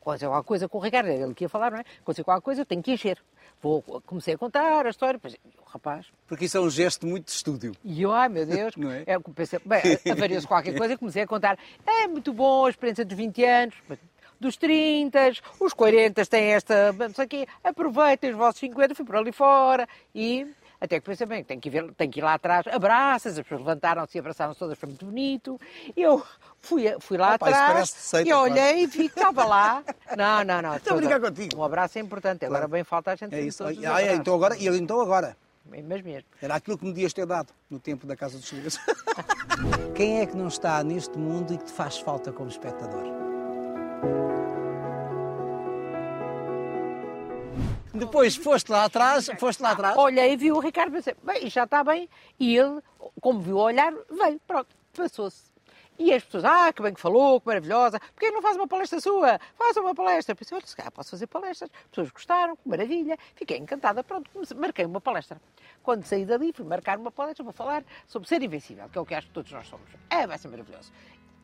[0.05, 1.83] Aconteceu qualquer coisa com o Ricardo, ele que ia falar, não é?
[1.99, 3.17] Aconteceu qualquer coisa, eu tenho que encher.
[3.59, 6.05] Vou, comecei a contar a história, depois, o rapaz...
[6.27, 7.71] Porque isso é um gesto muito de estúdio.
[7.83, 9.03] E eu, ai meu Deus, não é?
[9.07, 9.81] eu pensei, bem,
[10.11, 11.57] avariou-se qualquer coisa e comecei a contar.
[11.87, 13.75] É muito bom a experiência dos 20 anos,
[14.39, 19.05] dos 30, os 40 têm esta, não sei o quê, aproveitem os vossos 50, fui
[19.05, 20.45] por ali fora e
[20.79, 23.61] até que pensei bem, tem que, ver, tem que ir lá atrás, abraças, as pessoas
[23.61, 25.59] levantaram-se e abraçaram-se todas, foi muito bonito.
[25.95, 26.23] Eu
[26.59, 29.83] fui, fui lá Opa, atrás seita, e olhei e vi que estava lá.
[30.15, 30.75] Não, não, não.
[30.75, 31.57] Estou a brincar contigo.
[31.57, 32.55] Um abraço é importante, claro.
[32.55, 33.63] agora bem falta a gente é isso.
[33.63, 35.35] Ah, é, então agora, e então agora?
[35.65, 36.23] Mas mesmo.
[36.41, 38.77] Era aquilo que me dias ter dado no tempo da Casa dos Segredos.
[39.95, 43.14] Quem é que não está neste mundo e que te faz falta como espectador?
[47.95, 49.97] Depois foste lá atrás, foste lá atrás.
[49.97, 52.09] Olhei e vi o Ricardo e pensei, bem, já está bem.
[52.39, 52.81] E ele,
[53.21, 55.55] como viu olhar, veio, pronto, passou-se.
[55.97, 58.99] E as pessoas, ah, que bem que falou, que maravilhosa, porquê não faz uma palestra
[58.99, 59.39] sua?
[59.57, 60.35] Faça uma palestra.
[60.35, 61.71] Pensei, olha, se calhar posso fazer palestras.
[61.73, 63.17] As pessoas gostaram, que maravilha.
[63.33, 65.41] Fiquei encantada, pronto, marquei uma palestra.
[65.81, 69.05] Quando saí dali, fui marcar uma palestra, vou falar sobre ser invencível, que é o
[69.05, 69.89] que acho que todos nós somos.
[70.09, 70.91] É, vai ser maravilhoso.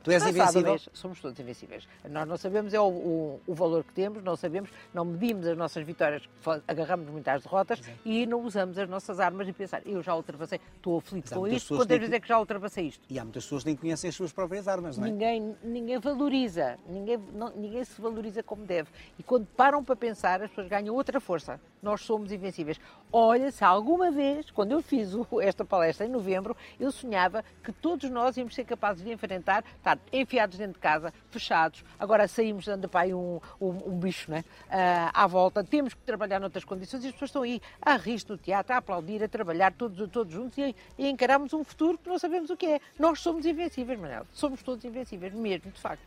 [0.03, 0.79] Tu és invencível?
[0.93, 1.87] Somos todos invencíveis.
[2.09, 5.57] Nós não sabemos é o, o, o, valor que temos, não sabemos, não medimos as
[5.57, 6.27] nossas vitórias,
[6.67, 7.99] agarramos muito às derrotas Exato.
[8.03, 11.75] e não usamos as nossas armas e pensar, eu já ultrapassei, estou aflito com isto,
[11.75, 13.03] quantas vezes é que já ultrapassei isto?
[13.09, 15.11] E há muitas pessoas que nem conhecem as suas próprias armas, não é?
[15.11, 18.89] Ninguém, ninguém valoriza, ninguém, não, ninguém se valoriza como deve.
[19.19, 21.59] E quando param para pensar, as pessoas ganham outra força.
[21.81, 22.79] Nós somos invencíveis.
[23.11, 25.09] Olha, se alguma vez, quando eu fiz
[25.41, 29.63] esta palestra em novembro, eu sonhava que todos nós íamos ser capazes de enfrentar,
[30.11, 31.83] enfiados dentro de casa, fechados.
[31.99, 34.43] Agora saímos dando para aí um, um, um bicho né?
[34.67, 35.63] Uh, à volta.
[35.63, 38.77] Temos que trabalhar noutras condições e as pessoas estão aí a rir no teatro, a
[38.77, 42.57] aplaudir, a trabalhar todos, todos juntos e, e encaramos um futuro que não sabemos o
[42.57, 42.79] que é.
[42.99, 44.25] Nós somos invencíveis, Manel.
[44.33, 46.03] Somos todos invencíveis, mesmo, de facto.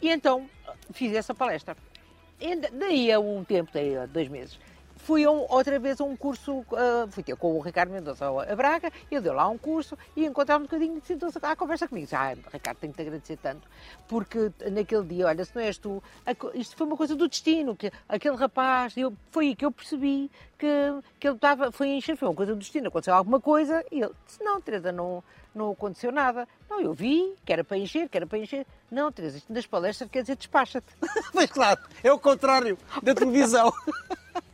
[0.00, 0.48] E então
[0.92, 1.76] fiz essa palestra.
[2.40, 4.58] E daí a um tempo, daí a dois meses,
[5.06, 8.56] fui um, outra vez a um curso, uh, fui ter com o Ricardo Mendonça a
[8.56, 12.08] Braga, ele deu lá um curso e encontramos um bocadinho e sentou-se à conversa comigo.
[12.12, 13.68] Ah, Ricardo, tenho que te agradecer tanto,
[14.08, 16.02] porque naquele dia, olha, se não és tu,
[16.54, 20.28] isto foi uma coisa do destino, que aquele rapaz, eu, foi aí que eu percebi
[20.58, 20.66] que,
[21.20, 24.12] que ele estava, foi encher, foi uma coisa do destino, aconteceu alguma coisa e ele
[24.26, 25.22] disse, não, Teresa, não,
[25.54, 26.48] não aconteceu nada.
[26.68, 28.66] Não, eu vi, que era para encher, que era para encher.
[28.90, 30.92] Não, Teresa, isto das palestras quer dizer despacha-te.
[31.32, 33.72] Mas claro, é o contrário da televisão.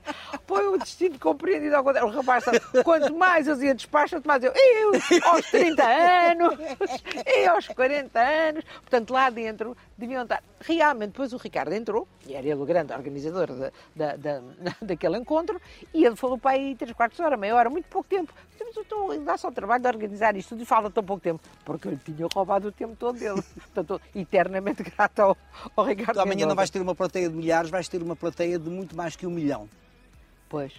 [0.46, 2.08] Foi o destino compreendido ao contrário.
[2.08, 4.92] O rapaz sabe, quanto mais eu ia despacho, mais eu, eu,
[5.24, 6.58] aos 30 anos,
[7.26, 8.64] e aos 40 anos.
[8.80, 10.42] Portanto, lá dentro deviam estar.
[10.60, 14.42] Realmente, depois o Ricardo entrou, e era ele o grande organizador da, da, da,
[14.80, 15.60] daquele encontro,
[15.92, 18.32] e ele falou para aí 3 quartos de hora, meia hora, muito pouco tempo.
[18.64, 21.22] Mas eu estou, dá só o trabalho de organizar isto tudo e fala tão pouco
[21.22, 23.42] tempo, porque eu lhe tinha roubado o tempo todo dele.
[23.74, 25.36] Portanto, eternamente grato ao,
[25.76, 26.18] ao Ricardo.
[26.20, 26.48] amanhã Mendoza.
[26.48, 29.26] não vais ter uma plateia de milhares, vais ter uma plateia de muito mais que
[29.26, 29.68] um milhão.
[30.52, 30.70] Pois.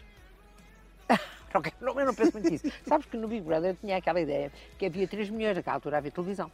[1.99, 2.71] eu não penso muito nisso.
[2.87, 5.97] Sabes que no Big Brother eu tinha aquela ideia que havia 3 milhões, naquela altura
[5.97, 6.51] havia televisão.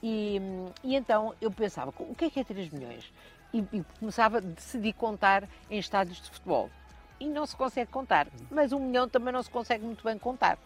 [0.00, 0.40] E,
[0.84, 3.12] e então eu pensava, o que é que é 3 milhões?
[3.52, 6.70] E, e começava a decidir contar em estádios de futebol.
[7.18, 8.28] E não se consegue contar.
[8.48, 10.56] Mas um milhão também não se consegue muito bem contar.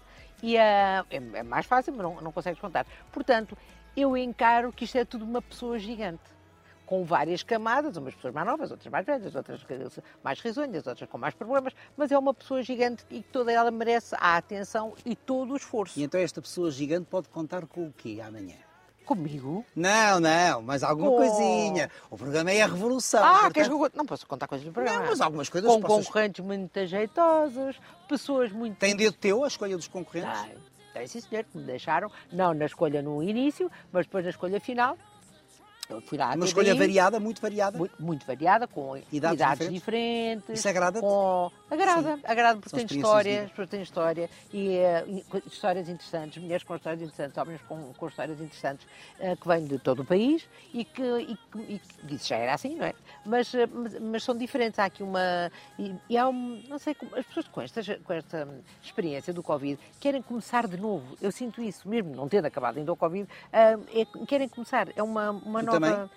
[0.43, 2.85] E uh, é, é, mais fácil, mas não, não consegues contar.
[3.11, 3.57] Portanto,
[3.97, 6.21] eu encaro que isto é tudo uma pessoa gigante
[6.87, 9.65] com várias camadas, umas pessoas mais novas, outras mais velhas, outras
[10.23, 14.15] mais risonhas, outras com mais problemas, mas é uma pessoa gigante e toda ela merece
[14.19, 15.99] a atenção e todo o esforço.
[15.99, 18.57] E então esta pessoa gigante pode contar com o quê amanhã?
[19.05, 19.65] Comigo?
[19.75, 21.17] Não, não, mas alguma oh.
[21.17, 21.91] coisinha.
[22.09, 23.23] O programa é a revolução.
[23.23, 23.53] Ah, portanto...
[23.55, 23.91] queres que eu...
[23.95, 25.01] Não posso contar coisas do programa.
[25.01, 25.71] Não, mas algumas coisas...
[25.71, 26.07] Com possas...
[26.07, 28.77] concorrentes muito ajeitosos, pessoas muito...
[28.77, 30.41] Tem dedo teu a escolha dos concorrentes?
[30.43, 30.57] Tem,
[30.95, 34.61] tem sim senhor, que me deixaram, não na escolha no início, mas depois na escolha
[34.61, 34.97] final,
[36.01, 37.77] fui lá Uma escolha variada, muito variada.
[37.79, 39.73] Muito, muito variada, com Idades idades, diferentes.
[39.73, 40.59] diferentes.
[40.59, 41.03] Isso agrada-te?
[41.03, 41.51] Com...
[41.71, 42.23] Agrada, Sim.
[42.25, 46.75] agrada porque São tem histórias, porque tem história e eh, e histórias interessantes, mulheres com
[46.77, 48.87] histórias interessantes, homens com, com histórias interessantes,
[49.21, 51.33] eh, que vêm de todo o país e que, e,
[51.69, 52.95] e que- isso já era assim, não é?
[53.25, 55.51] Mas, eh, mas, mas são diferentes, há aqui uma.
[55.79, 56.63] E, e há um.
[56.69, 56.95] Não sei.
[57.17, 58.49] As pessoas com esta, com esta
[58.83, 61.17] experiência do Covid querem começar de novo.
[61.23, 64.89] Eu sinto isso, mesmo não tendo acabado ainda o Covid, ah, é- querem começar.
[64.95, 65.81] É uma, uma Tu nova.
[65.91, 66.11] Também?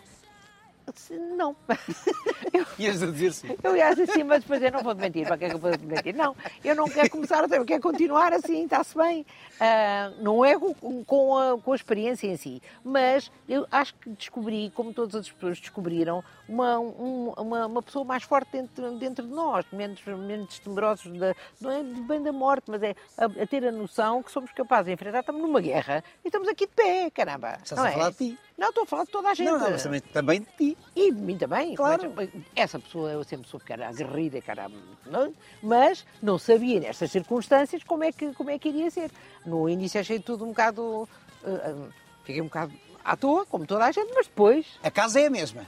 [1.35, 1.55] Não.
[2.77, 3.47] Ias a dizer sim.
[3.63, 5.25] Eu ia assim, mas depois eu não vou mentir.
[5.27, 6.15] Para que é que eu vou mentir?
[6.15, 9.25] Não, eu não quero começar outra eu quero continuar assim, está-se bem.
[9.59, 14.09] Ah, não é com, com a, com a experiência em si, mas eu acho que
[14.11, 19.25] descobri, como todas as pessoas descobriram, uma, um- uma, uma pessoa mais forte dentro, dentro
[19.25, 23.47] de nós, menos, menos temerosos, da, não é bem da morte, mas é a, a
[23.47, 25.21] ter a noção que somos capazes de enfrentar.
[25.21, 27.57] Estamos numa guerra e estamos aqui de pé, caramba.
[27.63, 27.93] Estás a é?
[27.93, 28.39] falar de ti.
[28.57, 29.47] Não, estou a falar de toda a gente.
[29.51, 30.77] Não, mas também, também de ti.
[30.95, 31.75] E de mim também.
[31.75, 32.13] Claro.
[32.15, 34.71] Mas, essa pessoa eu sempre soube que era aguerrida, que era,
[35.05, 39.11] não, mas não sabia nestas circunstâncias como é, que, como é que iria ser.
[39.45, 41.07] No início achei tudo um bocado.
[41.43, 41.75] eh,
[42.23, 42.71] fiquei um bocado
[43.03, 45.67] à toa, como toda a gente, mas depois A casa é a mesma.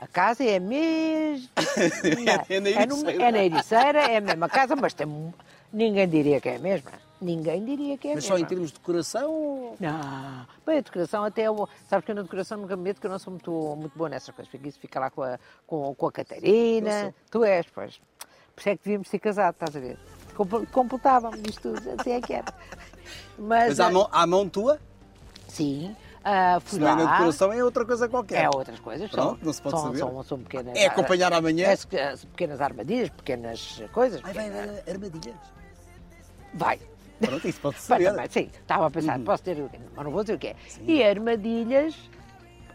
[0.00, 1.48] a casa é a mesma.
[2.50, 3.22] É na é, no- Ericeira.
[3.22, 5.06] é na Ericeira, é a mesma casa, mas tem,
[5.72, 6.90] ninguém diria que é a mesma.
[7.20, 8.36] Ninguém diria que é Mas mesma.
[8.36, 9.76] só em termos de decoração ou...
[9.80, 11.68] Não, bem, a decoração até é boa.
[11.88, 14.08] Sabes que eu na decoração nunca me meto, que eu não sou muito, muito boa
[14.08, 14.50] nessas coisas.
[14.50, 17.14] Porque isso fica lá com a, com, com a Eu Catarina.
[17.30, 18.00] Tu és, pois.
[18.54, 19.98] Por isso é que devíamos ser casados, estás a ver?
[20.36, 22.54] Comple- Completávamos isto tudo, assim é que era.
[23.38, 24.78] Mas, Mas à ah, mão, à mão tua,
[25.48, 25.94] sim,
[26.24, 28.44] ah, fui se não é na decoração, é outra coisa qualquer.
[28.44, 29.10] É outras coisas.
[29.10, 29.98] Pronto, são, não se pode são, saber.
[29.98, 31.68] São, são pequenas, É acompanhar amanhã.
[31.68, 34.20] é, é, pequenas armadilhas, pequenas coisas.
[34.24, 35.36] Ai, vai haver armadilhas.
[36.54, 36.80] vai.
[37.20, 39.56] Pronto, isso pode também, sim, estava a pensar, posso ter,
[39.96, 40.56] mas não vou dizer o que é.
[40.86, 41.96] E armadilhas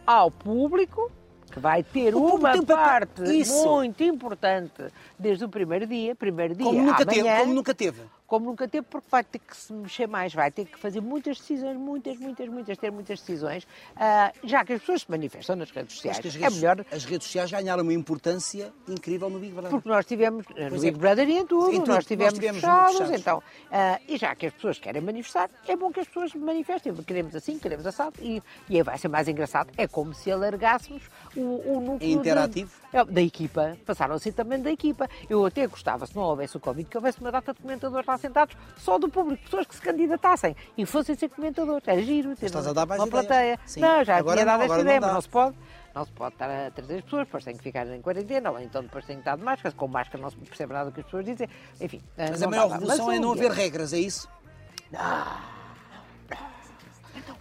[0.05, 1.09] ao público,
[1.51, 3.65] que vai ter O uma um parte Isso.
[3.65, 4.87] muito importante
[5.17, 8.01] desde o primeiro dia, primeiro dia Como nunca amanhã, teve, como nunca teve.
[8.27, 11.37] Como nunca teve, porque vai ter que se mexer mais, vai ter que fazer muitas
[11.37, 15.69] decisões, muitas, muitas, muitas, ter muitas decisões, ah, já que as pessoas se manifestam nas
[15.71, 16.19] redes sociais.
[16.19, 19.71] É redes, melhor as redes sociais ganharam uma importância incrível no Big Brother.
[19.71, 20.99] porque nós tivemos eh, no Pois Big é.
[20.99, 23.19] Brother e em tudo, Em tudo, nós nós tivemos, tivemos fechados, fechados.
[23.21, 26.93] então, ah, e já que as pessoas querem manifestar, é bom que as pessoas manifestem,
[26.95, 31.03] queremos assim, queremos assado, e, e aí vai ser mais engraçado, é como se alargássemos
[31.35, 31.41] o,
[31.77, 32.71] o núcleo É interativo?
[32.91, 35.09] de- é, da equipa, passaram a ser também da equipa.
[35.29, 38.12] Eu até gostava, se não houvesse o Covid, que houvesse uma data de comentadores lá
[38.19, 42.47] sentados, só do público, pessoas que se candidatassem e fossem ser comentadores, era giro, ter
[42.47, 43.59] estás a dar mais uma plateia.
[43.65, 43.81] Sim.
[43.81, 45.07] Não, já Agora tinha não, dado esta não ideia, dá.
[45.07, 45.55] mas não se pode.
[45.93, 48.59] Não se pode estar a trazer as pessoas, depois tem que ficar em quarentena, ou
[48.59, 51.01] então depois tem que estar de máscara, com máscara não se percebe nada do que
[51.01, 51.47] as pessoas dizem.
[51.79, 54.27] Enfim, eh, Mas não a maior revolução Mas é não haver regras, é isso?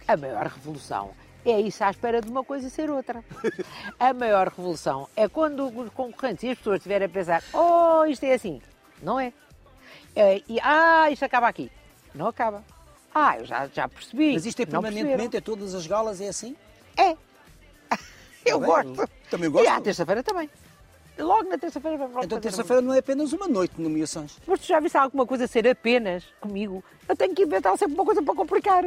[0.07, 1.11] A maior revolução
[1.45, 3.23] é isso à espera de uma coisa ser outra.
[3.99, 8.23] A maior revolução é quando os concorrentes e as pessoas estiverem a pensar: oh, isto
[8.23, 8.61] é assim.
[9.01, 9.33] Não é.
[10.15, 11.71] É, e, ah, isto acaba aqui.
[12.13, 12.63] Não acaba.
[13.13, 14.33] Ah, eu já, já percebi.
[14.33, 16.55] Mas isto é permanentemente, é todas as galas, é assim?
[16.97, 17.15] É.
[18.45, 19.01] Eu bem, gosto.
[19.01, 19.65] eu também gosto.
[19.65, 20.49] E à terça-feira também.
[21.17, 24.39] Logo na terça-feira vamos logo Então terça-feira não é apenas uma noite de nomeações.
[24.47, 26.83] Mas tu já viste alguma coisa ser apenas comigo?
[27.07, 28.83] Eu tenho que inventar sempre uma coisa para complicar.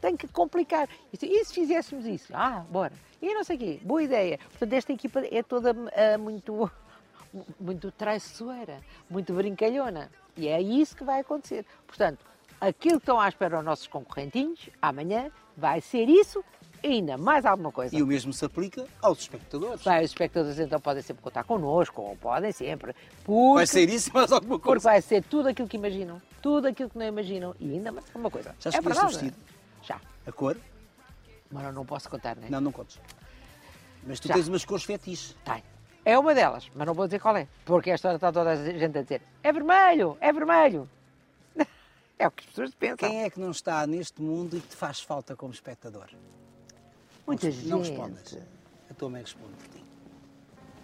[0.00, 0.88] Tenho que complicar.
[1.12, 2.32] E se, e se fizéssemos isso?
[2.32, 2.92] Ah, bora.
[3.20, 3.80] E não sei o quê.
[3.82, 4.38] Boa ideia.
[4.50, 6.70] Portanto, esta equipa é toda ah, muito,
[7.58, 10.10] muito traiçoeira, muito brincalhona.
[10.36, 11.64] E é isso que vai acontecer.
[11.86, 12.24] Portanto,
[12.60, 16.44] aquilo que estão à espera os nossos concorrentinhos, amanhã, vai ser isso
[16.82, 17.96] e ainda mais alguma coisa.
[17.96, 19.82] E o mesmo se aplica aos espectadores.
[19.82, 22.94] Vai, os espectadores então podem sempre contar connosco, ou podem sempre.
[23.24, 24.90] Porque Vai ser isso e mais alguma porque coisa.
[24.90, 28.30] vai ser tudo aquilo que imaginam, tudo aquilo que não imaginam e ainda mais uma
[28.30, 28.54] coisa.
[28.60, 29.12] Já é escolheste o verdade.
[29.30, 29.36] vestido?
[29.82, 30.00] Já.
[30.26, 30.56] A cor?
[31.50, 32.48] Mas não posso contar, né?
[32.50, 33.00] Não, não contes.
[34.06, 34.34] Mas tu Já.
[34.34, 35.34] tens umas cores fetiches.
[35.44, 35.62] Tem.
[36.04, 37.48] É uma delas, mas não vou dizer qual é.
[37.64, 40.88] Porque esta hora está toda a gente a dizer: é vermelho, é vermelho.
[42.16, 42.96] É o que as pessoas pensam.
[42.96, 46.08] Quem é que não está neste mundo e que te faz falta como espectador?
[47.26, 47.68] Muita não, gente.
[47.68, 48.38] Não respondas.
[48.88, 49.84] A tua mãe responde por ti.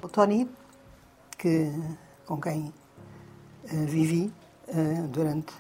[0.03, 0.51] O Tony,
[1.39, 1.71] que,
[2.27, 2.75] com quem
[3.65, 4.33] eh, vivi
[4.67, 5.53] eh, durante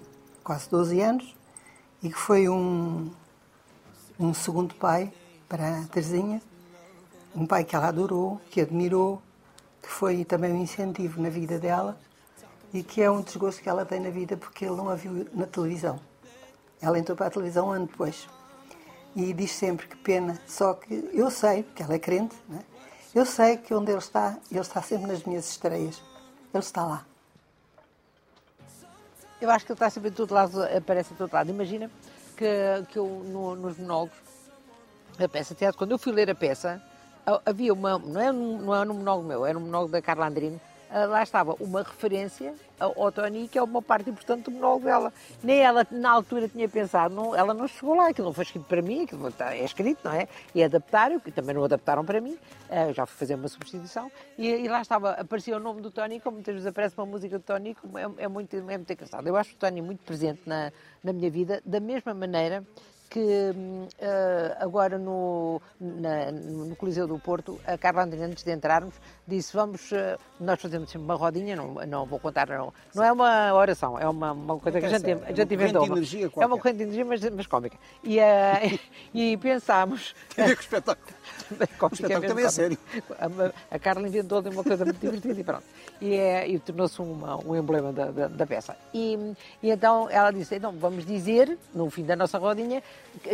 [0.42, 1.36] quase 12 anos
[2.02, 3.08] e que foi um,
[4.18, 5.12] um segundo pai
[5.48, 6.42] para a Terezinha,
[7.34, 9.22] um pai que ela adorou, que admirou,
[9.82, 11.98] que foi também um incentivo na vida dela
[12.72, 15.26] e que é um desgosto que ela tem na vida porque ele não a viu
[15.34, 15.98] na televisão.
[16.80, 18.28] Ela entrou para a televisão um ano depois
[19.16, 22.62] e diz sempre que pena, só que eu sei, porque ela é crente, né?
[23.14, 26.00] eu sei que onde ele está, ele está sempre nas minhas estreias.
[26.54, 27.04] Ele está lá.
[29.40, 31.50] Eu acho que ele está sempre em todo lado, aparece em todo lado.
[31.50, 31.90] Imagina
[32.36, 32.46] que,
[32.90, 34.16] que eu, no- nos monólogos,
[35.18, 36.82] a peça de teatro, quando eu fui ler a peça,
[37.44, 40.60] havia uma, não é, não é um monólogo meu, era um monólogo da Carla Andrino,
[40.92, 45.12] ah, lá estava uma referência ao Tony, que é uma parte importante do monólogo dela.
[45.40, 48.64] Nem ela, na altura, tinha pensado, não, ela não chegou lá, aquilo não foi escrito
[48.64, 50.26] para mim, aquilo é escrito, não é?
[50.52, 54.48] E adaptaram, que também não adaptaram para mim, uh, já fui fazer uma substituição, e,
[54.48, 57.44] e, lá estava, aparecia o nome do Tony, como muitas vezes aparece uma música do
[57.44, 59.26] Tony, é, é, muito, é muito engraçado.
[59.28, 60.72] Eu acho o Tony muito presente na,
[61.04, 62.64] na minha vida, da mesma maneira
[63.10, 68.94] que uh, agora no, na, no Coliseu do Porto, a Carla André, antes de entrarmos,
[69.26, 73.10] disse: Vamos, uh, nós fazemos sempre uma rodinha, não, não vou contar, não, não é
[73.10, 75.82] uma oração, é uma, uma coisa que a gente, a gente inventou.
[76.40, 77.76] É uma corrente de energia, mas, mas cómica.
[78.04, 78.80] E, uh,
[79.12, 80.14] e pensámos.
[80.34, 81.19] Tem a ver com o espetáculo.
[81.50, 82.78] O espetáculo também é sério.
[83.18, 85.64] A, a Carla inventou uma coisa muito divertida e pronto.
[86.00, 88.76] E, é, e tornou-se um emblema da, da, da peça.
[88.92, 92.82] E, e, então ela disse: Então vamos dizer, no fim da nossa rodinha,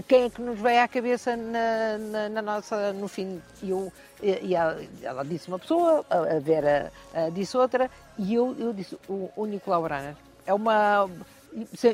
[0.07, 3.41] quem é que nos veio à cabeça na, na, na nossa, no fim.
[3.63, 3.93] E, eu,
[4.23, 6.93] e ela, ela, disse uma pessoa, a Vera
[7.33, 10.17] disse outra, e eu, eu disse o, o Nicolau Braner.
[10.47, 11.09] É uma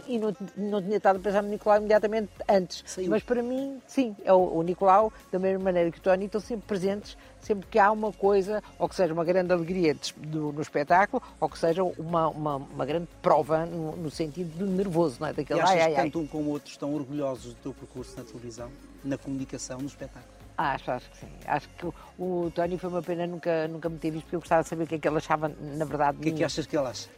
[0.09, 2.83] e não, não tinha estado a pensar no Nicolau imediatamente antes.
[2.85, 3.09] Sim.
[3.09, 6.41] Mas para mim, sim, é o, o, Nicolau, da mesma maneira que o Tony, estão
[6.41, 10.61] sempre presentes, sempre que há uma coisa, ou que seja uma grande alegria do, no
[10.61, 15.29] espetáculo, ou que seja uma, uma, uma grande prova no, no, sentido do nervoso, não
[15.29, 15.33] é?
[15.33, 17.75] Daquele, e achas ai, ai, que tanto um como o outro estão orgulhosos do teu
[17.75, 18.71] percurso na televisão,
[19.05, 20.43] na comunicação, no espetáculo?
[20.57, 21.29] Acho, acho que sim.
[21.47, 24.41] Acho que o, o Tony foi uma pena nunca, nunca me ter visto, porque eu
[24.41, 26.19] gostava de saber o que é que ele achava, na verdade.
[26.19, 27.09] O que é que achas que ele acha?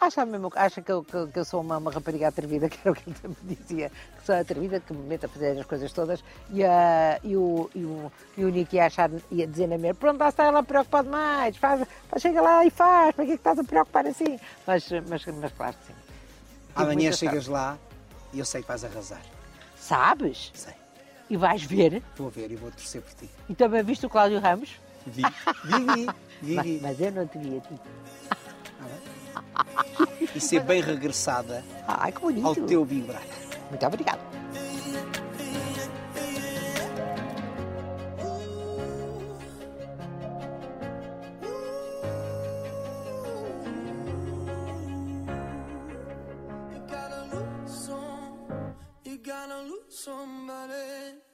[0.00, 2.92] Acha mesmo acha que eu, que, que eu sou uma, uma, rapariga atrevida, que era
[2.92, 5.92] o que ele sempre dizia, que sou atrevida, que me meto a fazer as coisas
[5.92, 6.66] todas, e, uh,
[7.24, 10.28] e, o, e, o, e o Nick ia, achar, ia dizer na minha, pronto, lá
[10.28, 11.86] está ela preocupada mais, faz,
[12.18, 14.38] chega lá e faz, para que é que estás a preocupar assim?
[14.64, 15.98] Mas, mas, mas claro que sim.
[16.76, 17.76] Amanhã chegas lá
[18.32, 19.22] e eu sei que vais arrasar.
[19.76, 20.52] Sabes?
[20.54, 20.74] Sei.
[21.28, 22.02] E vais ver?
[22.16, 23.28] Vou ver e vou torcer por ti.
[23.48, 24.78] E também viste o Cláudio Ramos?
[25.06, 25.22] Vi,
[25.64, 26.06] vi, vi.
[26.40, 26.54] vi.
[26.54, 27.80] Mas, mas eu não te vi a ti
[30.34, 32.46] e ser bem regressada Ai, que bonito.
[32.46, 33.22] ao teu vibrar.
[33.70, 34.20] Muito obrigada.
[49.04, 51.27] You gotta lose somebody.